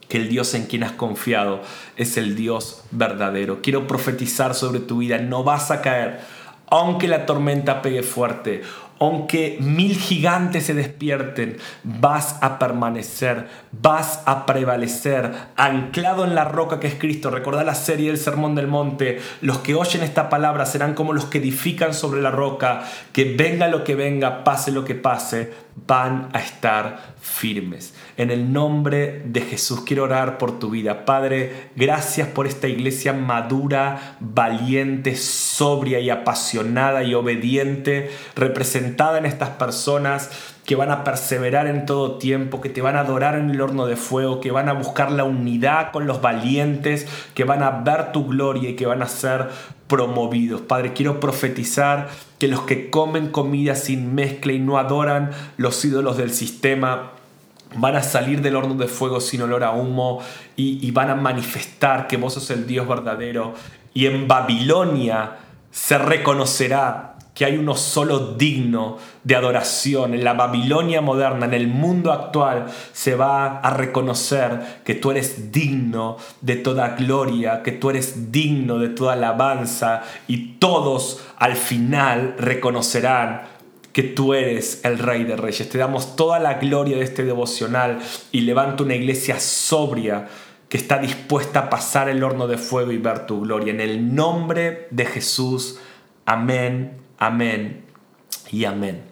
que 0.10 0.18
el 0.18 0.28
Dios 0.28 0.54
en 0.56 0.66
quien 0.66 0.84
has 0.84 0.92
confiado 0.92 1.62
es 1.96 2.18
el 2.18 2.36
Dios 2.36 2.84
verdadero. 2.92 3.62
Quiero 3.62 3.88
profetizar 3.88 4.56
sobre 4.56 4.80
tu 4.80 4.98
vida, 4.98 5.20
no 5.20 5.44
vas 5.44 5.72
a 5.72 5.82
caer, 5.82 6.20
aunque 6.68 7.08
la 7.08 7.26
tormenta 7.26 7.82
pegue 7.82 8.04
fuerte, 8.04 8.64
aunque 9.00 9.58
mil 9.62 9.96
gigantes 9.96 10.66
se 10.66 10.74
despierten, 10.74 11.58
vas 11.84 12.38
a 12.42 12.60
permanecer, 12.60 13.48
vas 13.72 14.22
a 14.26 14.46
prevalecer, 14.46 15.32
anclado 15.56 16.26
en 16.26 16.36
la 16.36 16.46
roca 16.46 16.80
que 16.80 16.88
es 16.88 16.96
Cristo. 16.96 17.30
Recordá 17.30 17.64
la 17.64 17.76
serie 17.76 18.08
del 18.08 18.18
Sermón 18.18 18.56
del 18.56 18.68
Monte. 18.68 19.20
Los 19.42 19.60
que 19.60 19.76
oyen 19.76 20.04
esta 20.04 20.30
palabra 20.30 20.66
serán 20.66 20.94
como 20.94 21.14
los 21.14 21.26
que 21.26 21.38
edifican 21.38 21.94
sobre 21.94 22.22
la 22.22 22.32
roca, 22.32 22.84
que 23.14 23.36
venga 23.36 23.70
lo 23.70 23.84
que 23.84 23.96
venga, 23.96 24.44
pase 24.44 24.72
lo 24.72 24.84
que 24.84 24.96
pase, 24.96 25.54
van 25.88 26.30
a 26.34 26.40
estar 26.40 27.16
firmes. 27.22 27.94
En 28.18 28.32
el 28.32 28.52
nombre 28.52 29.24
de 29.26 29.42
Jesús 29.42 29.82
quiero 29.86 30.04
orar 30.04 30.38
por 30.38 30.60
tu 30.60 30.70
vida. 30.70 31.06
Padre, 31.06 31.70
gracias 31.76 32.28
por 32.28 32.48
esta 32.48 32.68
iglesia 32.68 33.14
madura, 33.14 34.18
valiente, 34.20 35.16
sobria 35.16 36.00
y 36.00 36.10
apasionada 36.10 37.04
y 37.04 37.14
obediente, 37.14 38.12
representada 38.36 38.89
en 38.98 39.26
estas 39.26 39.50
personas 39.50 40.30
que 40.66 40.76
van 40.76 40.92
a 40.92 41.04
perseverar 41.04 41.68
en 41.68 41.86
todo 41.86 42.18
tiempo, 42.18 42.62
que 42.62 42.70
te 42.70 42.82
van 42.82 42.96
a 42.96 43.02
adorar 43.02 43.36
en 43.36 43.50
el 43.50 43.62
horno 43.62 43.88
de 43.88 43.96
fuego, 43.96 44.40
que 44.40 44.52
van 44.52 44.70
a 44.70 44.74
buscar 44.74 45.12
la 45.12 45.24
unidad 45.24 45.92
con 45.92 46.06
los 46.06 46.22
valientes, 46.22 47.08
que 47.34 47.44
van 47.44 47.64
a 47.64 47.72
ver 47.72 48.12
tu 48.12 48.28
gloria 48.28 48.70
y 48.70 48.76
que 48.76 48.86
van 48.86 49.02
a 49.02 49.08
ser 49.08 49.50
promovidos. 49.88 50.62
Padre, 50.62 50.94
quiero 50.94 51.20
profetizar 51.20 52.10
que 52.38 52.48
los 52.48 52.62
que 52.62 52.90
comen 52.90 53.30
comida 53.30 53.76
sin 53.76 54.14
mezcla 54.14 54.54
y 54.54 54.60
no 54.60 54.78
adoran 54.78 55.32
los 55.58 55.84
ídolos 55.84 56.18
del 56.18 56.32
sistema, 56.32 57.14
van 57.76 57.96
a 57.96 58.04
salir 58.04 58.42
del 58.42 58.56
horno 58.56 58.76
de 58.76 58.88
fuego 58.88 59.20
sin 59.22 59.42
olor 59.42 59.64
a 59.64 59.72
humo 59.72 60.22
y, 60.56 60.90
van 60.92 61.10
a 61.10 61.16
manifestar 61.16 62.08
que 62.08 62.18
vos 62.18 62.34
sos 62.34 62.50
el 62.52 62.68
Dios 62.68 62.88
verdadero. 62.88 63.54
Y 63.94 64.06
en 64.06 64.28
Babilonia 64.28 65.38
se 65.72 65.98
reconocerá 65.98 67.09
que 67.40 67.46
hay 67.46 67.58
uno 67.58 67.74
solo 67.74 68.36
digno 68.36 68.98
de 69.24 69.34
adoración. 69.34 70.14
En 70.14 70.26
la 70.26 70.34
Babilonia 70.34 71.00
moderna, 71.00 71.46
en 71.46 71.54
el 71.54 71.70
mundo 71.70 72.12
actual, 72.12 72.66
se 72.92 73.16
va 73.16 73.60
a 73.60 73.70
reconocer 73.70 74.82
que 74.84 74.96
tú 74.96 75.12
eres 75.12 75.50
digno 75.50 76.18
de 76.42 76.58
toda 76.58 76.98
gloria, 76.98 77.64
que 77.64 77.72
tú 77.72 77.92
eres 77.92 78.30
digno 78.30 78.78
de 78.78 78.90
toda 78.90 79.14
alabanza 79.14 80.04
y 80.28 80.56
todos 80.56 81.24
al 81.38 81.56
final 81.56 82.36
reconocerán 82.38 83.44
que 83.94 84.04
tú 84.04 84.34
eres 84.34 84.82
el 84.84 85.00
Rey 85.00 85.24
de 85.24 85.38
Reyes. 85.38 85.70
Te 85.70 85.78
damos 85.78 86.18
toda 86.18 86.40
la 86.40 86.56
gloria 86.56 86.98
de 86.98 87.06
este 87.06 87.24
devocional 87.24 88.00
y 88.34 88.42
levanto 88.42 88.84
una 88.84 88.96
iglesia 88.96 89.40
sobria 89.40 90.28
que 90.68 90.76
está 90.76 90.98
dispuesta 90.98 91.60
a 91.60 91.70
pasar 91.70 92.10
el 92.10 92.22
horno 92.22 92.48
de 92.48 92.58
fuego 92.58 92.92
y 92.92 92.98
ver 92.98 93.26
tu 93.26 93.40
gloria. 93.40 93.72
En 93.72 93.80
el 93.80 94.14
nombre 94.14 94.90
de 94.92 95.06
Jesús, 95.06 95.80
amén 96.26 97.08
Amén 97.20 97.84
y 98.50 98.66
amén. 98.66 99.04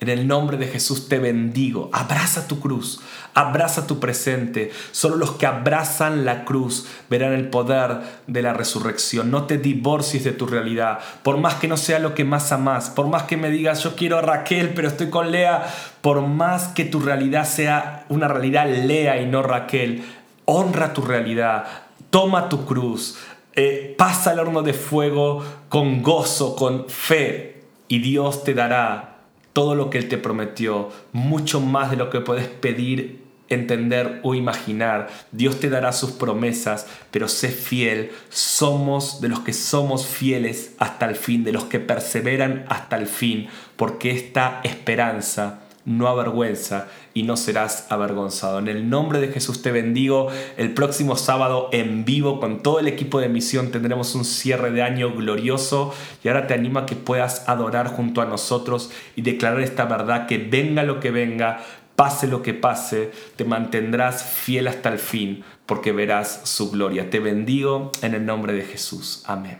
En 0.00 0.10
el 0.10 0.26
nombre 0.26 0.58
de 0.58 0.66
Jesús 0.66 1.08
te 1.08 1.18
bendigo. 1.18 1.88
Abraza 1.94 2.46
tu 2.46 2.60
cruz, 2.60 3.00
abraza 3.32 3.86
tu 3.86 4.00
presente. 4.00 4.70
Solo 4.90 5.16
los 5.16 5.32
que 5.32 5.46
abrazan 5.46 6.26
la 6.26 6.44
cruz 6.44 6.86
verán 7.08 7.32
el 7.32 7.48
poder 7.48 8.00
de 8.26 8.42
la 8.42 8.52
resurrección. 8.52 9.30
No 9.30 9.44
te 9.44 9.56
divorcies 9.56 10.24
de 10.24 10.32
tu 10.32 10.46
realidad. 10.46 10.98
Por 11.22 11.38
más 11.38 11.54
que 11.54 11.68
no 11.68 11.78
sea 11.78 12.00
lo 12.00 12.14
que 12.14 12.24
más 12.24 12.52
amas, 12.52 12.90
por 12.90 13.06
más 13.06 13.22
que 13.22 13.38
me 13.38 13.48
digas 13.48 13.82
yo 13.82 13.96
quiero 13.96 14.18
a 14.18 14.20
Raquel, 14.20 14.74
pero 14.74 14.88
estoy 14.88 15.08
con 15.08 15.30
Lea, 15.30 15.64
por 16.02 16.20
más 16.20 16.68
que 16.68 16.84
tu 16.84 17.00
realidad 17.00 17.46
sea 17.46 18.04
una 18.10 18.28
realidad 18.28 18.68
Lea 18.68 19.22
y 19.22 19.26
no 19.26 19.42
Raquel, 19.42 20.04
honra 20.44 20.92
tu 20.92 21.00
realidad, 21.00 21.64
toma 22.10 22.50
tu 22.50 22.66
cruz. 22.66 23.16
Eh, 23.56 23.94
pasa 23.96 24.32
el 24.32 24.40
horno 24.40 24.62
de 24.62 24.74
fuego 24.74 25.42
con 25.68 26.02
gozo, 26.02 26.56
con 26.56 26.88
fe, 26.88 27.53
y 27.88 27.98
Dios 28.00 28.44
te 28.44 28.54
dará 28.54 29.18
todo 29.52 29.74
lo 29.74 29.90
que 29.90 29.98
Él 29.98 30.08
te 30.08 30.18
prometió, 30.18 30.90
mucho 31.12 31.60
más 31.60 31.90
de 31.90 31.96
lo 31.96 32.10
que 32.10 32.20
puedes 32.20 32.48
pedir, 32.48 33.22
entender 33.48 34.20
o 34.22 34.34
imaginar. 34.34 35.08
Dios 35.32 35.60
te 35.60 35.70
dará 35.70 35.92
sus 35.92 36.12
promesas, 36.12 36.86
pero 37.10 37.28
sé 37.28 37.48
fiel. 37.48 38.10
Somos 38.30 39.20
de 39.20 39.28
los 39.28 39.40
que 39.40 39.52
somos 39.52 40.06
fieles 40.06 40.74
hasta 40.78 41.06
el 41.06 41.14
fin, 41.14 41.44
de 41.44 41.52
los 41.52 41.64
que 41.64 41.80
perseveran 41.80 42.64
hasta 42.68 42.96
el 42.96 43.06
fin, 43.06 43.48
porque 43.76 44.10
esta 44.10 44.60
esperanza 44.64 45.63
no 45.84 46.08
avergüenza 46.08 46.88
y 47.12 47.24
no 47.24 47.36
serás 47.36 47.86
avergonzado. 47.90 48.58
En 48.58 48.68
el 48.68 48.88
nombre 48.88 49.20
de 49.20 49.28
Jesús 49.28 49.62
te 49.62 49.72
bendigo. 49.72 50.28
El 50.56 50.74
próximo 50.74 51.16
sábado 51.16 51.68
en 51.72 52.04
vivo 52.04 52.40
con 52.40 52.62
todo 52.62 52.80
el 52.80 52.88
equipo 52.88 53.20
de 53.20 53.28
misión 53.28 53.70
tendremos 53.70 54.14
un 54.14 54.24
cierre 54.24 54.70
de 54.70 54.82
año 54.82 55.12
glorioso 55.12 55.94
y 56.22 56.28
ahora 56.28 56.46
te 56.46 56.54
animo 56.54 56.80
a 56.80 56.86
que 56.86 56.96
puedas 56.96 57.48
adorar 57.48 57.88
junto 57.88 58.20
a 58.20 58.26
nosotros 58.26 58.90
y 59.16 59.22
declarar 59.22 59.60
esta 59.60 59.84
verdad 59.84 60.26
que 60.26 60.38
venga 60.38 60.82
lo 60.82 61.00
que 61.00 61.10
venga, 61.10 61.60
pase 61.96 62.26
lo 62.26 62.42
que 62.42 62.54
pase, 62.54 63.12
te 63.36 63.44
mantendrás 63.44 64.24
fiel 64.24 64.68
hasta 64.68 64.88
el 64.88 64.98
fin, 64.98 65.44
porque 65.66 65.92
verás 65.92 66.40
su 66.44 66.70
gloria. 66.70 67.10
Te 67.10 67.20
bendigo 67.20 67.92
en 68.02 68.14
el 68.14 68.26
nombre 68.26 68.52
de 68.52 68.62
Jesús. 68.62 69.22
Amén. 69.26 69.58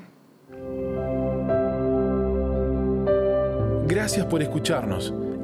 Gracias 3.87 4.27
por 4.27 4.43
escucharnos. 4.43 5.13